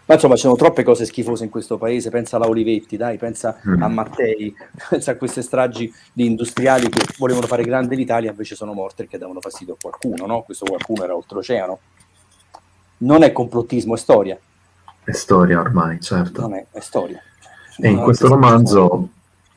[0.04, 2.08] Ma insomma, ci sono troppe cose schifose in questo paese.
[2.08, 3.82] Pensa alla Olivetti, dai, pensa mm.
[3.82, 4.54] a Mattei,
[4.88, 9.18] pensa a queste stragi di industriali che volevano fare grande l'Italia, invece sono morte perché
[9.18, 10.42] davano fastidio a qualcuno, no?
[10.42, 11.80] Questo qualcuno era oltreoceano.
[12.98, 14.38] Non è complottismo, è storia.
[15.04, 16.40] È storia ormai, certo.
[16.42, 17.20] Non è, è storia.
[17.80, 19.08] E in questo romanzo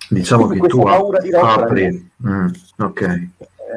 [0.09, 2.11] diciamo che tu apri...
[2.27, 3.27] Mm, ok.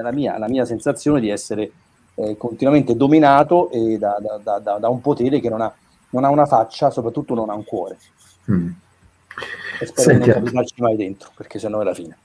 [0.02, 1.70] La mia, la mia sensazione di essere
[2.14, 5.72] eh, continuamente dominato e da, da, da, da, un potere che non ha,
[6.10, 7.96] non ha, una faccia, soprattutto non ha un cuore.
[8.50, 8.70] Mm.
[9.80, 12.16] E spero Senti, di non capitarci mai dentro, perché sennò è la fine.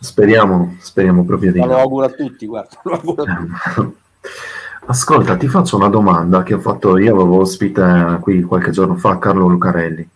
[0.00, 1.66] Speriamo, speriamo proprio di Ma.
[1.66, 2.78] Lo auguro a tutti, guarda.
[2.84, 3.96] Lo auguro a tutti.
[4.90, 9.18] Ascolta, ti faccio una domanda che ho fatto io, avevo ospite qui qualche giorno fa,
[9.18, 10.08] Carlo Lucarelli.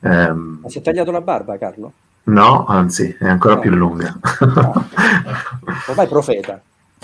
[0.00, 0.34] Ma
[0.66, 1.92] si è tagliato la barba, Carlo?
[2.24, 3.60] No, anzi, è ancora no.
[3.60, 4.14] più lunga.
[4.40, 4.88] No.
[5.88, 6.60] Ormai profeta.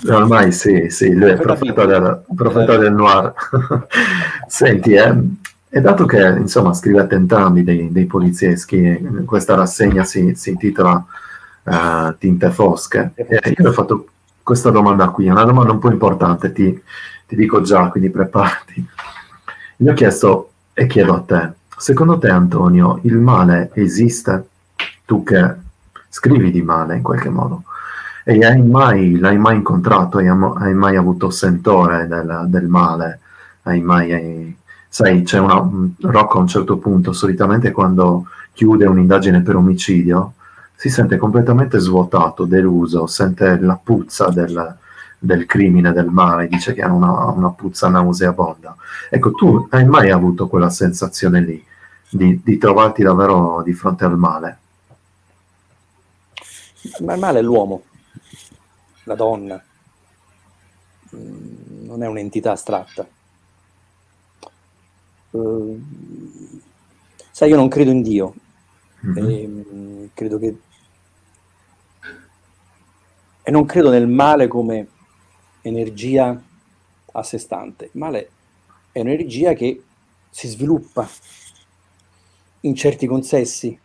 [0.07, 3.33] Ormai sì, sì, lui è profeta del, profeta del noir.
[4.47, 5.15] Senti, eh,
[5.67, 11.03] e dato che insomma scrivete entrambi dei, dei polizieschi, questa rassegna si, si intitola
[11.63, 14.07] uh, Tinte Fosche, e io ho fatto
[14.43, 16.81] questa domanda qui, è una domanda un po' importante, ti,
[17.27, 18.87] ti dico già, quindi preparati.
[19.77, 24.47] Io ho chiesto e chiedo a te, Secondo te, Antonio, il male esiste?
[25.05, 25.55] Tu che
[26.09, 27.63] scrivi di male in qualche modo.
[28.25, 30.17] E hai mai, l'hai mai incontrato?
[30.17, 33.21] Hai, hai mai avuto sentore del, del male?
[33.61, 34.57] Hai mai, hai,
[34.89, 35.65] sai, c'è una,
[36.01, 40.33] Rocco a un certo punto, solitamente quando chiude un'indagine per omicidio,
[40.79, 44.77] si sente completamente svuotato, deluso, sente la puzza del,
[45.19, 48.77] del crimine, del male, dice che ha una, una puzza nauseabonda.
[49.09, 51.67] Ecco, tu hai mai avuto quella sensazione lì?
[52.09, 54.57] di, di trovarti davvero di fronte al male?
[57.01, 57.83] Ma il male è l'uomo,
[59.03, 59.63] la donna,
[61.15, 63.07] mm, non è un'entità astratta.
[65.31, 65.83] Uh,
[67.29, 68.33] sai, io non credo in Dio,
[69.05, 69.29] mm-hmm.
[69.29, 70.57] e, mm, credo che...
[73.49, 74.87] E non credo nel male come
[75.61, 76.39] energia
[77.13, 77.85] a sé stante.
[77.85, 78.29] Il male
[78.91, 79.81] è un'energia che
[80.29, 81.09] si sviluppa
[82.59, 83.75] in certi consessi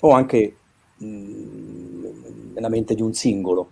[0.00, 0.56] o anche
[0.96, 3.70] mh, mm, nella mente di un singolo.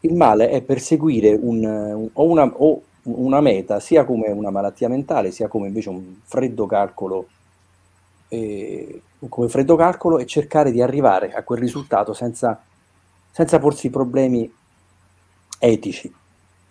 [0.00, 4.88] Il male è perseguire un, un, o, una, o una meta sia come una malattia
[4.88, 7.28] mentale sia come invece un freddo calcolo
[8.26, 12.62] eh, come freddo calcolo e cercare di arrivare a quel risultato senza,
[13.30, 14.52] senza porsi problemi
[15.58, 16.12] etici.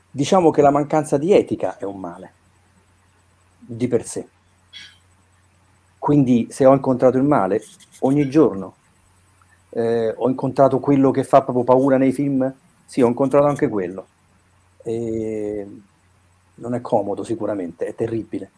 [0.10, 2.34] Diciamo che la mancanza di etica è un male
[3.58, 4.28] di per sé.
[5.98, 7.64] Quindi se ho incontrato il male
[8.00, 8.76] ogni giorno,
[9.70, 12.54] eh, ho incontrato quello che fa proprio paura nei film,
[12.86, 14.08] sì, ho incontrato anche quello.
[14.84, 15.68] E
[16.56, 18.52] non è comodo sicuramente, è terribile.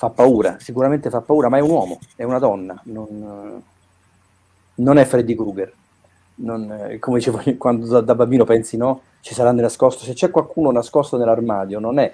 [0.00, 3.62] Fa paura, sicuramente fa paura, ma è un uomo, è una donna, non,
[4.76, 5.70] non è Freddy Krueger.
[6.36, 10.70] Non, come dicevo quando da, da, bambino pensi no, ci sarà nascosto, se c'è qualcuno
[10.70, 12.10] nascosto nell'armadio non è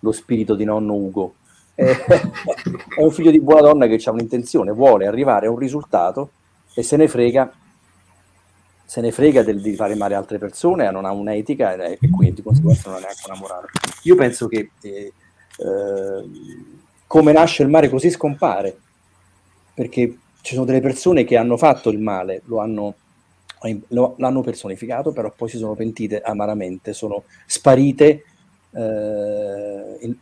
[0.00, 1.34] lo spirito di nonno Ugo,
[1.76, 1.94] è
[2.98, 6.30] un figlio di buona donna che ha un'intenzione, vuole arrivare a un risultato
[6.74, 7.52] e se ne frega,
[8.84, 12.34] se ne frega del, di fare male altre persone, non ha un'etica e, e quindi
[12.34, 13.68] di conseguenza non ha neanche una morale.
[14.02, 15.12] Io penso che eh,
[15.58, 16.24] eh,
[17.08, 18.76] come nasce il male così scompare,
[19.74, 22.94] perché ci sono delle persone che hanno fatto il male, lo hanno,
[23.88, 28.24] lo, l'hanno personificato, però poi si sono pentite amaramente, sono sparite
[28.70, 30.14] eh, in,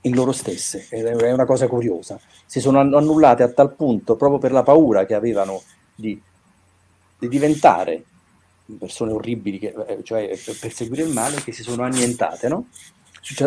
[0.00, 2.18] in loro stesse, è una cosa curiosa.
[2.46, 5.62] Si sono annullate a tal punto proprio per la paura che avevano
[5.94, 6.20] di,
[7.18, 8.04] di diventare
[8.78, 12.68] persone orribili, che, eh, cioè per perseguire il male, che si sono annientate, no?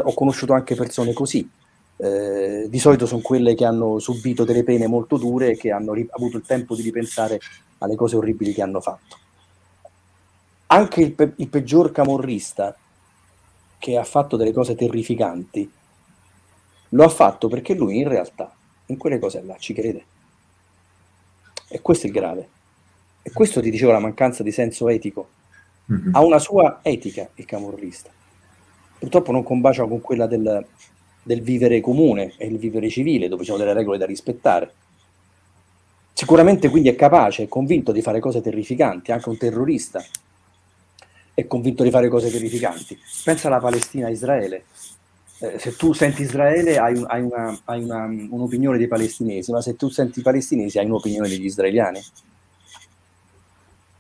[0.04, 1.50] ho conosciuto anche persone così.
[2.02, 5.92] Eh, di solito sono quelle che hanno subito delle pene molto dure e che hanno
[5.92, 7.42] ri- avuto il tempo di ripensare
[7.80, 9.18] alle cose orribili che hanno fatto.
[10.68, 12.74] Anche il, pe- il peggior camorrista
[13.78, 15.70] che ha fatto delle cose terrificanti
[16.90, 18.54] lo ha fatto perché lui in realtà
[18.86, 20.06] in quelle cose là ci crede.
[21.68, 22.50] E questo è il grave.
[23.22, 25.28] E questo ti dicevo la mancanza di senso etico.
[25.92, 26.16] Mm-hmm.
[26.16, 28.10] Ha una sua etica il camorrista.
[28.98, 30.66] Purtroppo non combacia con quella del,
[31.24, 34.74] del vivere comune e il vivere civile, dove ci sono delle regole da rispettare.
[36.14, 40.04] Sicuramente quindi è capace, è convinto di fare cose terrificanti, anche un terrorista
[41.40, 43.00] è convinto di fare cose terrificanti.
[43.24, 44.66] Pensa alla Palestina Israele.
[45.40, 49.62] Eh, se tu senti Israele hai, un, hai, una, hai una, un'opinione dei palestinesi, ma
[49.62, 52.02] se tu senti i palestinesi hai un'opinione degli israeliani.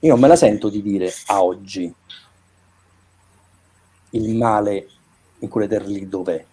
[0.02, 1.94] Io non me la sento di dire a oggi
[4.12, 4.88] il male
[5.40, 6.46] in quelle terre lì dov'è.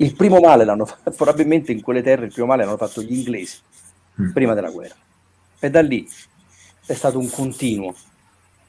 [0.00, 3.16] Il primo male l'hanno fatto, probabilmente in quelle terre il primo male l'hanno fatto gli
[3.16, 3.58] inglesi
[4.20, 4.30] mm.
[4.32, 4.96] prima della guerra.
[5.58, 6.08] E da lì
[6.86, 7.94] è stato un continuo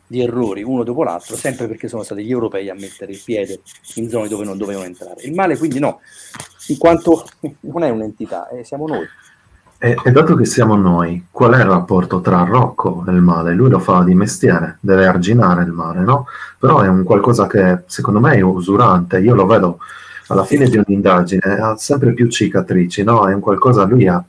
[0.08, 3.62] di errori uno dopo l'altro, sempre perché sono stati gli europei a mettere il piede
[3.96, 5.22] in zone dove non dovevano entrare.
[5.22, 6.02] Il male quindi no,
[6.68, 7.26] in quanto
[7.62, 9.08] non è un'entità, eh, siamo noi.
[9.78, 13.54] E, e, dato che siamo noi, qual è il rapporto tra Rocco e il male?
[13.54, 16.28] Lui lo fa di mestiere, deve arginare il male, no?
[16.60, 19.80] Però è un qualcosa che secondo me è usurante, io lo vedo
[20.32, 23.28] alla fine di un'indagine, ha sempre più cicatrici, no?
[23.28, 24.24] È un qualcosa, lui ha,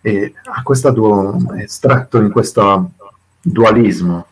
[0.00, 2.92] è, ha questa du- è stretto in questo
[3.40, 4.26] dualismo,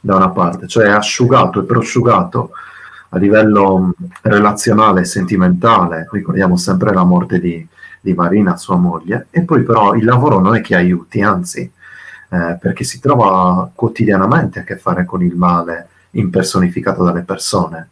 [0.00, 2.50] da una parte, cioè asciugato e prosciugato
[3.10, 7.66] a livello relazionale e sentimentale, ricordiamo sempre la morte di,
[8.00, 12.58] di, Marina, sua moglie, e poi però il lavoro non è che aiuti, anzi, eh,
[12.60, 17.88] perché si trova quotidianamente a che fare con il male impersonificato dalle persone.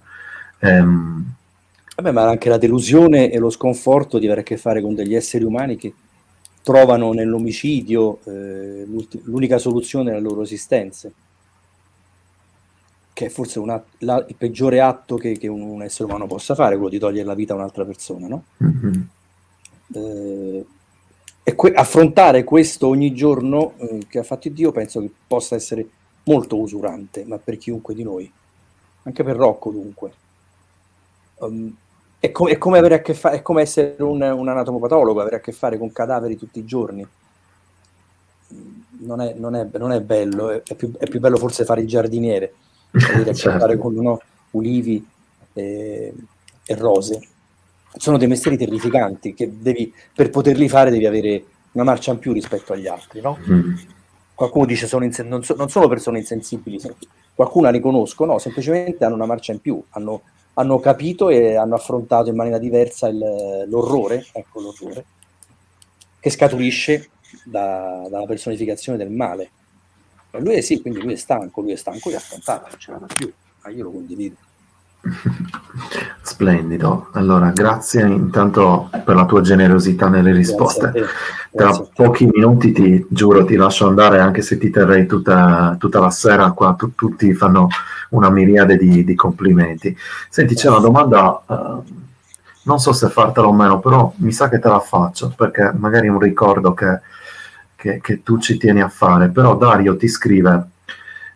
[0.59, 1.35] Ehm,
[1.97, 5.14] Vabbè, ma anche la delusione e lo sconforto di avere a che fare con degli
[5.14, 5.94] esseri umani che
[6.62, 8.86] trovano nell'omicidio eh,
[9.22, 11.12] l'unica soluzione alle loro esistenze
[13.16, 16.55] che è forse una, la, il peggiore atto che, che un, un, essere umano possa
[16.55, 18.44] fare, quello di togliere la vita a un'altra persona, no?
[18.62, 19.03] Mm-hmm.
[19.94, 20.66] Eh,
[21.42, 25.88] e que- affrontare questo ogni giorno eh, che ha fatto Dio penso che possa essere
[26.24, 28.30] molto usurante, ma per chiunque di noi,
[29.05, 30.12] anche per Rocco dunque.
[31.36, 31.74] Um,
[32.19, 35.37] è, com- è, come avere a che fare, è come essere un, un anatomopatologo, avere
[35.37, 37.07] a che fare con cadaveri tutti i giorni.
[38.99, 41.87] Non è, non è, non è bello, è più, è più bello forse fare il
[41.87, 42.55] giardiniere
[43.09, 43.59] avere a che certo.
[43.59, 44.21] fare con no,
[44.53, 45.07] ulivi
[45.53, 46.12] e,
[46.64, 47.21] e, rose.
[47.97, 52.33] Sono dei mestieri terrificanti che devi, per poterli fare devi avere una marcia in più
[52.33, 53.21] rispetto agli altri.
[53.21, 53.39] No?
[53.49, 53.75] Mm.
[54.35, 56.78] Qualcuno dice sono insen- non, so- non, sono persone insensibili,
[57.35, 60.23] qualcuno li conosco, no, semplicemente hanno una marcia in più, hanno,
[60.59, 65.05] hanno capito e hanno affrontato in maniera diversa il, l'orrore, ecco l'orrore,
[66.19, 67.11] che scaturisce
[67.45, 69.51] da, dalla personificazione del male.
[70.39, 73.07] Lui è sì, quindi lui è stanco, lui è stanco di affrontare, non ce la
[73.07, 74.37] più, ma io lo condivido.
[76.23, 80.93] Splendido, allora grazie intanto per la tua generosità nelle risposte.
[81.53, 86.11] Tra pochi minuti ti giuro ti lascio andare anche se ti terrei tutta, tutta la
[86.11, 87.69] sera qua, tu, tutti fanno
[88.11, 89.97] una miriade di, di complimenti.
[90.28, 91.85] Senti, c'è una domanda, uh,
[92.65, 96.09] non so se fartela o meno, però mi sa che te la faccio perché magari
[96.09, 97.01] è un ricordo che
[97.77, 100.70] che, che tu ci tieni a fare, però Dario ti scrive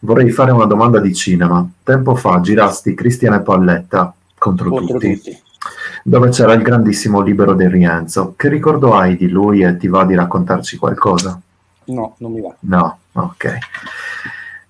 [0.00, 1.66] vorrei fare una domanda di cinema.
[1.82, 5.42] Tempo fa girasti Cristiane Palletta contro, contro tutti, tutti,
[6.02, 8.34] dove c'era il grandissimo libero del Rienzo.
[8.36, 11.40] Che ricordo hai di lui e ti va di raccontarci qualcosa?
[11.84, 12.54] No, non mi va.
[12.60, 13.58] No, ok.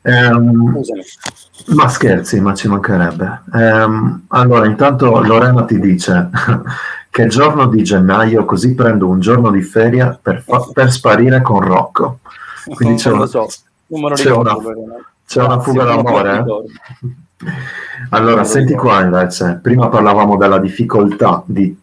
[0.02, 0.80] Um,
[1.74, 3.42] ma scherzi, ma ci mancherebbe.
[3.52, 6.30] Um, allora, intanto Lorena ti dice
[7.10, 11.60] che giorno di gennaio, così prendo un giorno di feria per, fa- per sparire con
[11.60, 12.20] Rocco.
[12.74, 13.46] Quindi c'è, una, so.
[14.14, 14.56] c'è, una,
[15.30, 16.38] c'è una fuga d'amore.
[16.38, 17.46] Eh?
[18.10, 21.78] Allora, senti qua invece, prima parlavamo della difficoltà di,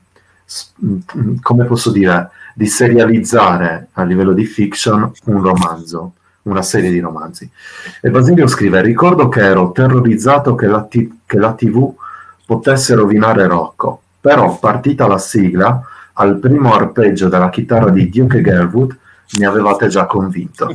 [1.41, 7.49] come posso dire, di serializzare a livello di fiction un romanzo, una serie di romanzi.
[8.02, 11.94] E Basilio scrive, ricordo che ero terrorizzato che la, t- che la TV
[12.45, 15.82] potesse rovinare Rocco però partita la sigla,
[16.14, 18.98] al primo arpeggio della chitarra di Duke Gerwood
[19.37, 20.67] mi avevate già convinto.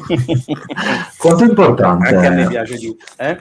[1.18, 2.14] quanto è importante...
[2.14, 2.96] Anche a me piace di...
[3.16, 3.40] Eh?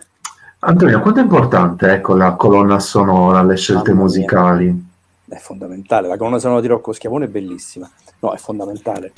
[0.59, 4.89] Antonio, quanto è importante ecco, la colonna sonora, le scelte musicali?
[5.27, 7.89] È fondamentale, la colonna sonora di Rocco Schiavone è bellissima.
[8.19, 9.13] No, è fondamentale.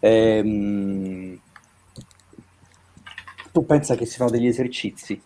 [0.00, 1.38] Ehm...
[3.52, 5.20] Tu pensa che si fanno degli esercizi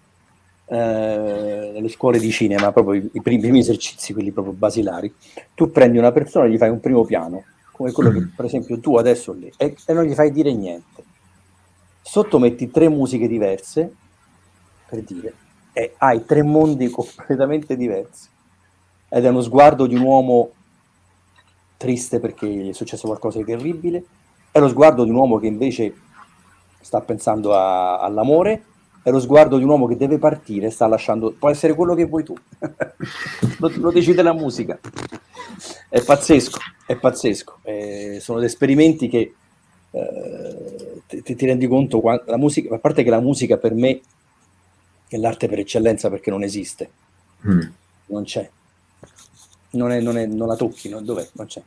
[0.72, 5.12] eh, nelle scuole di cinema, proprio i, i, primi, i, primi, esercizi, quelli proprio basilari,
[5.52, 7.42] tu prendi una persona e gli fai un primo piano,
[7.81, 11.02] come quello che per esempio tu adesso lì, e, e non gli fai dire niente.
[12.02, 13.94] Sotto metti tre musiche diverse,
[14.86, 15.35] per dire,
[15.73, 18.28] e hai tre mondi completamente diversi.
[19.09, 20.51] Ed è uno sguardo di un uomo
[21.78, 24.05] triste perché gli è successo qualcosa di terribile,
[24.51, 25.94] è lo sguardo di un uomo che invece
[26.82, 28.65] sta pensando a, all'amore,
[29.02, 32.05] è lo sguardo di un uomo che deve partire, sta lasciando, può essere quello che
[32.05, 32.35] vuoi tu,
[33.59, 34.78] lo, lo, decide la musica.
[35.89, 37.59] È pazzesco, è pazzesco.
[37.62, 39.35] Eh, sono degli esperimenti che
[39.90, 44.01] eh, ti, ti, rendi conto, la musica, a parte che la musica per me
[45.09, 46.90] è l'arte per eccellenza perché non esiste,
[47.48, 47.60] mm.
[48.06, 48.48] non c'è,
[49.70, 51.27] non, è, non, è, non la tocchi, non, dov'è?
[51.32, 51.62] Non c'è.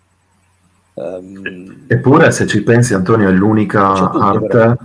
[0.95, 4.77] Um, Eppure, se ci pensi, Antonio, è l'unica arte.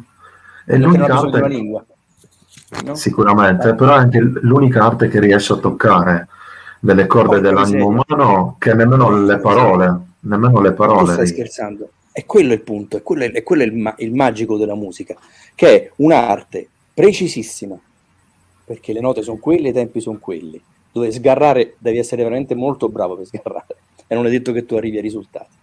[0.64, 1.48] È l'unica arte.
[1.48, 1.84] Lingua,
[2.84, 2.94] no?
[2.94, 6.28] Sicuramente, però è anche l'unica arte che riesce a toccare
[6.80, 11.12] delle corde dell'animo umano che nemmeno le parole, nemmeno le parole.
[11.12, 11.90] Stai scherzando?
[12.12, 15.16] È quello il punto, è quello, è quello il, ma- il magico della musica,
[15.54, 17.78] che è un'arte precisissima,
[18.64, 20.60] perché le note sono quelle, i tempi sono quelli.
[20.90, 23.76] Dove sgarrare devi essere veramente molto bravo per sgarrare,
[24.06, 25.56] e non è detto che tu arrivi ai risultati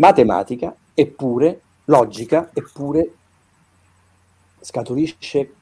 [0.00, 3.12] matematica, eppure logica, eppure
[4.60, 5.52] scaturisce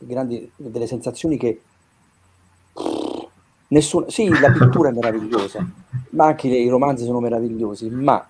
[0.00, 1.60] grandi, delle sensazioni che
[3.68, 4.08] nessuno...
[4.08, 5.66] Sì, la pittura è meravigliosa,
[6.10, 8.26] ma anche i romanzi sono meravigliosi, ma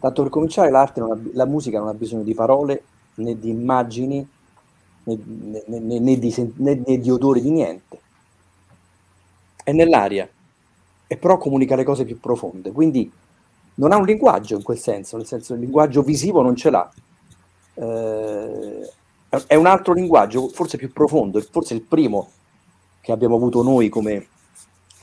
[0.00, 2.84] tanto per cominciare l'arte, ha, la musica non ha bisogno di parole,
[3.14, 4.26] né di immagini,
[5.04, 8.00] né, né, né, né di, di odori, di niente.
[9.62, 10.28] È nell'aria,
[11.06, 12.72] e però comunica le cose più profonde.
[12.72, 13.10] Quindi
[13.74, 16.90] non ha un linguaggio in quel senso, nel senso il linguaggio visivo non ce l'ha.
[17.74, 18.90] Eh,
[19.46, 22.30] è un altro linguaggio, forse più profondo, forse il primo
[23.00, 24.26] che abbiamo avuto noi come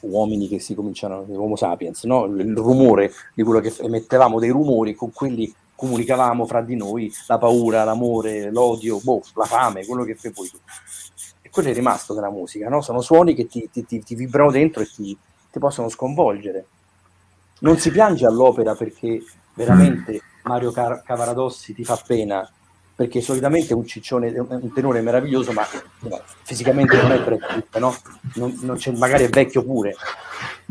[0.01, 2.25] uomini che si cominciano, Homo sapiens, no?
[2.25, 7.37] il, rumore di quello che emettevamo, dei rumori con quelli comunicavamo fra di noi, la
[7.37, 10.57] paura, l'amore, l'odio, boh, la fame, quello che poi tu.
[11.41, 12.81] E quello è rimasto della musica, no?
[12.81, 15.17] sono suoni che ti, ti, ti, ti vibrano dentro e ti,
[15.51, 16.65] ti possono sconvolgere
[17.59, 19.21] non si piange all'opera perché
[19.53, 22.49] veramente Mario Car- Cavaradossi ti fa pena,
[22.99, 25.65] perché solitamente è un ciccione, un tenore meraviglioso, ma
[26.43, 27.95] fisicamente non è Brad no?
[28.33, 29.95] Non, non magari è vecchio pure,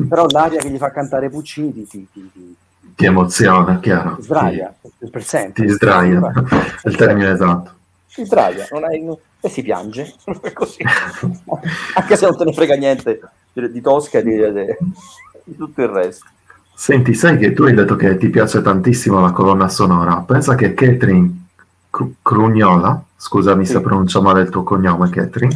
[0.07, 2.55] però l'aria che gli fa cantare Puccini ti, ti, ti,
[2.93, 4.17] ti emoziona, chiaro.
[4.17, 5.65] Ti sdraia, ti, per sempre.
[5.65, 6.21] Ti sdraia,
[6.83, 7.71] è il termine esatto.
[8.05, 9.03] Si sdraia, non hai,
[9.39, 10.13] e si piange,
[10.53, 10.83] così.
[11.95, 13.21] Anche se non te ne frega niente
[13.53, 14.77] di, Tosca e di, di,
[15.45, 16.27] di tutto il resto.
[16.75, 20.21] Senti, sai che tu hai detto che ti piace tantissimo la colonna sonora.
[20.27, 21.38] Pensa che Catherine
[22.21, 23.73] Crugnola, scusami sì.
[23.73, 25.55] se pronuncio male il tuo cognome, Catherine,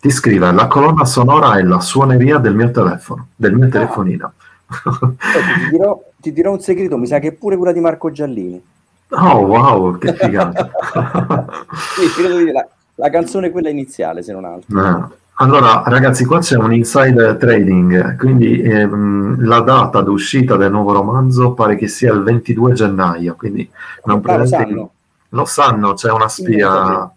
[0.00, 3.70] ti scrive: La colonna sonora è la suoneria del mio telefono, del mio ah.
[3.70, 4.32] telefonino.
[4.72, 8.62] Ti, dirò, ti, dirò, un segreto, mi sa che è pure quella di Marco Giallini.
[9.10, 10.70] Oh, wow, che figata!
[11.94, 14.74] sì, credo di la, la canzone quella iniziale, se non altro.
[14.74, 14.86] No.
[14.86, 15.10] Ah.
[15.36, 21.52] Allora, ragazzi, qua c'è un inside trading, quindi ehm, la data d'uscita del nuovo romanzo
[21.52, 23.68] pare che sia il 22 gennaio, quindi
[24.04, 24.90] non ah, sanno.
[25.34, 27.10] Lo sanno, c'è una spia,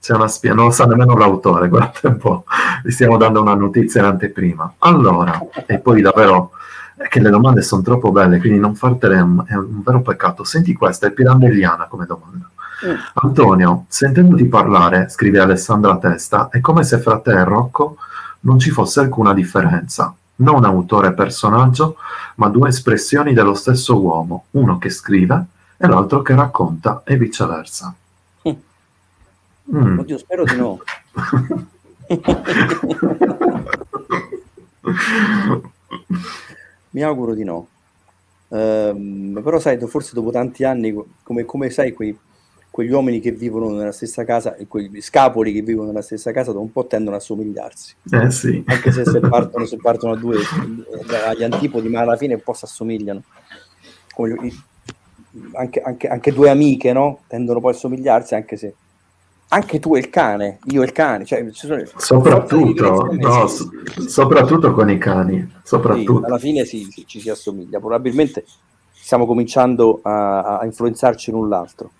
[0.00, 2.44] c'è una spia, non lo sa nemmeno l'autore, guardate un po',
[2.82, 4.74] vi stiamo dando una notizia in anteprima.
[4.78, 6.52] Allora, e poi davvero
[6.96, 10.00] è che le domande sono troppo belle, quindi non fartele è un, è un vero
[10.00, 10.44] peccato.
[10.44, 12.48] Senti questa, è pirandelliana come domanda.
[12.86, 12.94] Mm.
[13.14, 17.96] Antonio, sentendoti parlare, scrive Alessandra Testa, è come se fra te e Rocco
[18.40, 20.14] non ci fosse alcuna differenza.
[20.36, 21.96] Non autore e personaggio,
[22.36, 25.46] ma due espressioni dello stesso uomo, uno che scrive
[25.78, 27.94] e l'altro che racconta e viceversa.
[28.48, 28.52] Mm.
[29.74, 29.98] mm.
[30.00, 30.80] Oddio, spero di no.
[36.90, 37.68] Mi auguro di no.
[38.48, 42.18] Uh, però sai, forse dopo tanti anni, come, come sai, quei
[42.78, 46.52] quegli uomini che vivono nella stessa casa e quegli scapoli che vivono nella stessa casa
[46.52, 47.96] da un po' tendono a somigliarsi.
[48.08, 48.62] Eh sì.
[48.66, 50.36] Anche se, se, partono, se partono a due
[51.26, 53.24] agli antipodi, ma alla fine un po' si assomigliano.
[55.54, 57.20] Anche, anche, anche, due amiche no?
[57.26, 58.74] tendono poi a somigliarsi, anche se
[59.50, 61.24] anche tu e il cane, io e il cane.
[61.24, 61.46] Cioè,
[61.96, 64.08] soprattutto, no, sì, sì.
[64.08, 65.50] soprattutto con i cani.
[65.62, 66.18] Soprattutto.
[66.18, 67.78] Sì, alla fine sì, ci si assomiglia.
[67.78, 68.44] Probabilmente
[68.92, 71.90] stiamo cominciando a, a influenzarci l'un l'altro.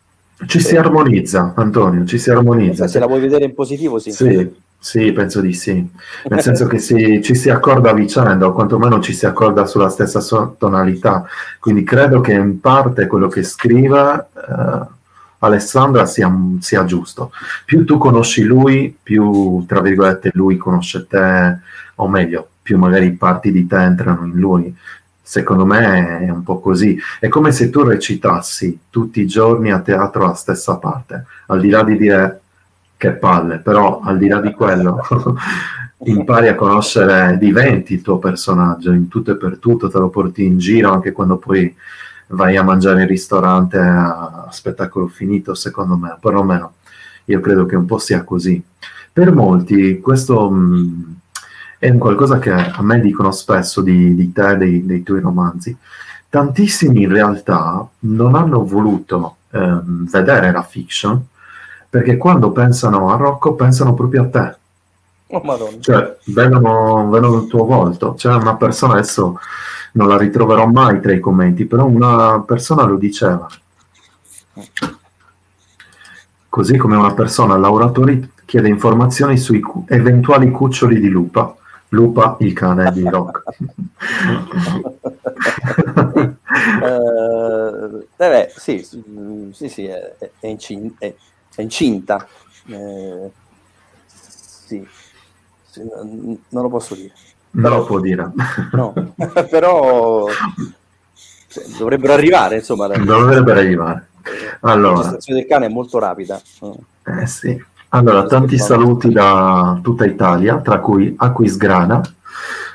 [0.47, 2.87] Ci si armonizza, Antonio, ci si armonizza.
[2.87, 4.13] Se la vuoi vedere in positivo, sì.
[4.13, 5.87] Sì, sì penso di sì.
[6.29, 9.89] Nel senso che si, ci si accorda a vicenda, o quantomeno ci si accorda sulla
[9.89, 10.21] stessa
[10.57, 11.25] tonalità.
[11.59, 14.87] Quindi credo che in parte quello che scriva eh,
[15.41, 17.33] Alessandra sia, sia giusto.
[17.65, 21.59] Più tu conosci lui, più, tra virgolette, lui conosce te,
[21.97, 24.75] o meglio, più magari parti di te entrano in lui.
[25.21, 26.99] Secondo me è un po' così.
[27.21, 31.69] È come se tu recitassi tutti i giorni a teatro la stessa parte, al di
[31.69, 32.41] là di dire
[32.99, 35.03] che palle, però al di là di quello
[36.05, 40.45] impari a conoscere, diventi il tuo personaggio in tutto e per tutto, te lo porti
[40.45, 41.75] in giro anche quando poi
[42.29, 46.75] vai a mangiare in ristorante a spettacolo finito, secondo me, perlomeno
[47.27, 48.63] io credo che un po' sia così.
[49.13, 51.17] Per molti questo mh,
[51.79, 55.77] è un qualcosa che a me dicono spesso di, di te, dei, dei, tuoi romanzi.
[56.29, 61.23] Tantissimi in realtà non hanno voluto ehm, vedere la fiction
[61.91, 64.57] perché quando pensano a Rocco pensano proprio a te.
[65.31, 65.79] Oh, Madonna.
[65.81, 68.15] Cioè, vedono, vedono, il tuo volto.
[68.15, 69.39] C'è una persona, adesso
[69.93, 73.47] non la ritroverò mai tra i commenti, però una persona lo diceva.
[76.49, 81.55] Così come una persona al laboratorio chiede informazioni sui cu- eventuali cuccioli di lupa.
[81.91, 83.43] Lupa, il cane di Rock.
[86.83, 88.87] uh, eh sì,
[89.53, 91.15] sì, sì, è, è, incin- è,
[91.59, 92.25] è incinta.
[92.67, 93.31] Eh,
[94.07, 94.87] sì.
[95.65, 97.13] sì, non lo posso dire.
[97.51, 98.31] Non lo può dire.
[98.73, 98.93] No,
[99.51, 100.27] però
[101.77, 102.87] dovrebbero arrivare, insomma.
[102.87, 104.07] Dovrebbero arrivare.
[104.61, 106.41] Allora, la gestazione del cane è molto rapida.
[107.05, 107.65] Eh sì.
[107.89, 112.01] Allora, tanti saluti da tutta Italia, tra cui Aquisgrana.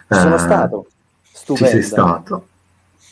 [0.10, 0.88] Sono eh, stato.
[1.32, 1.66] Stupenda.
[1.68, 2.48] Ci sei stato.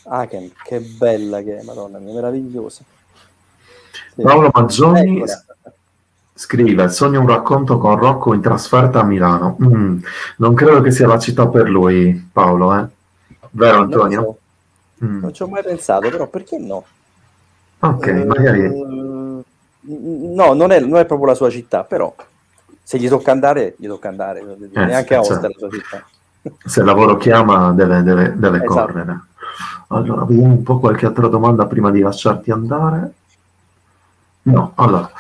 [0.03, 2.83] Aachen, ah, che bella che è, madonna mia, meravigliosa.
[4.13, 4.21] Sì.
[4.21, 5.45] Paolo Maggioni Eccola.
[6.41, 9.57] Scrive, sogno un racconto con Rocco in trasferta a Milano.
[9.63, 9.99] Mm,
[10.37, 12.85] non credo che sia la città per lui, Paolo, eh?
[13.51, 14.21] Vero Antonio?
[14.21, 14.35] Non,
[14.97, 15.05] so.
[15.05, 15.19] mm.
[15.19, 16.83] non ci ho mai pensato, però perché no?
[17.77, 18.69] Ok, eh, magari...
[19.83, 22.13] No, non è, non è, proprio la sua città, però
[22.81, 24.39] se gli tocca andare, gli tocca andare.
[24.39, 25.65] Eh, Neanche a Ostia certo.
[25.65, 26.05] la sua città.
[26.65, 28.85] Se il lavoro chiama, deve, deve, deve esatto.
[28.85, 29.19] correre.
[29.89, 33.13] Allora, vediamo un po' qualche altra domanda prima di lasciarti andare.
[34.43, 35.11] No, allora,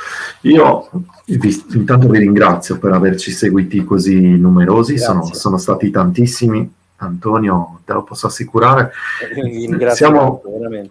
[0.41, 0.89] io
[1.25, 6.79] vi, intanto vi ringrazio per averci seguiti così numerosi, sono, sono, stati tantissimi.
[6.97, 8.91] Antonio, te lo posso assicurare.
[9.93, 10.41] Siamo,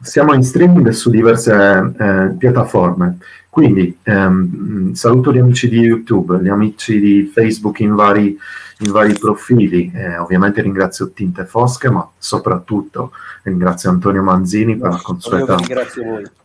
[0.02, 6.48] siamo, in streaming su diverse eh, piattaforme, quindi ehm, saluto gli amici di YouTube, gli
[6.48, 8.36] amici di Facebook in vari,
[8.78, 13.12] in vari profili, eh, ovviamente ringrazio Tinte Fosche, ma soprattutto
[13.43, 15.57] ringrazio Antonio Manzini per la consueta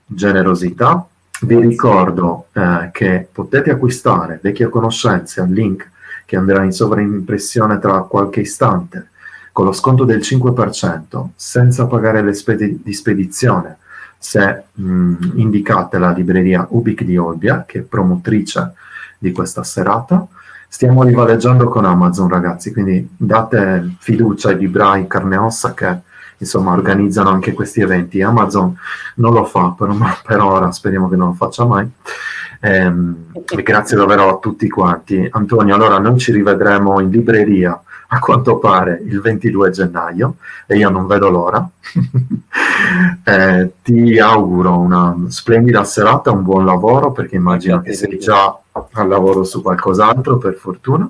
[0.06, 1.07] generosità.
[1.41, 5.90] Vi ricordo eh, che potete acquistare Vecchie Conoscenze al link
[6.26, 9.10] che andrà in sovraimpressione tra qualche istante
[9.52, 13.78] con lo sconto del 5% senza pagare le spese di spedizione
[14.18, 18.74] se mh, indicate la libreria Ubic di Olbia, che è promotrice
[19.20, 20.28] di questa serata.
[20.68, 25.99] Stiamo rivaleggiando con Amazon, ragazzi, quindi date fiducia ai librai carne e ossa che
[26.38, 28.22] insomma organizzano anche questi eventi.
[28.22, 28.76] Amazon
[29.16, 29.95] non lo fa per,
[30.26, 31.90] per ora, speriamo che non lo faccia mai.
[32.62, 33.32] Ehm,
[33.64, 35.28] grazie davvero a tutti quanti.
[35.32, 40.36] Antonio, allora noi ci rivedremo in libreria a quanto pare il 22 gennaio
[40.66, 41.68] e io non vedo l'ora.
[43.24, 49.07] eh, ti auguro una splendida serata, un buon lavoro perché immagino che sei già al
[49.07, 51.10] lavoro su qualcos'altro per fortuna.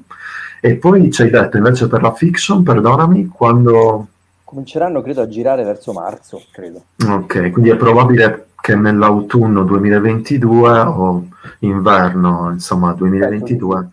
[0.61, 4.07] E poi ci hai detto invece per la fiction, perdonami, quando...
[4.45, 6.85] Cominceranno credo a girare verso marzo, credo.
[7.05, 11.27] Ok, quindi è probabile che nell'autunno 2022 o
[11.59, 13.89] inverno, insomma 2022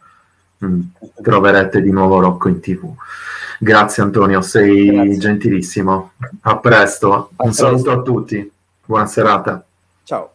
[0.64, 0.80] Mm,
[1.20, 2.94] troverete di nuovo Rocco in tv.
[3.58, 5.18] Grazie Antonio, sei Grazie.
[5.18, 6.12] gentilissimo.
[6.42, 7.64] A presto, a un presto.
[7.64, 8.52] saluto a tutti,
[8.84, 9.64] buona serata.
[10.04, 10.31] Ciao.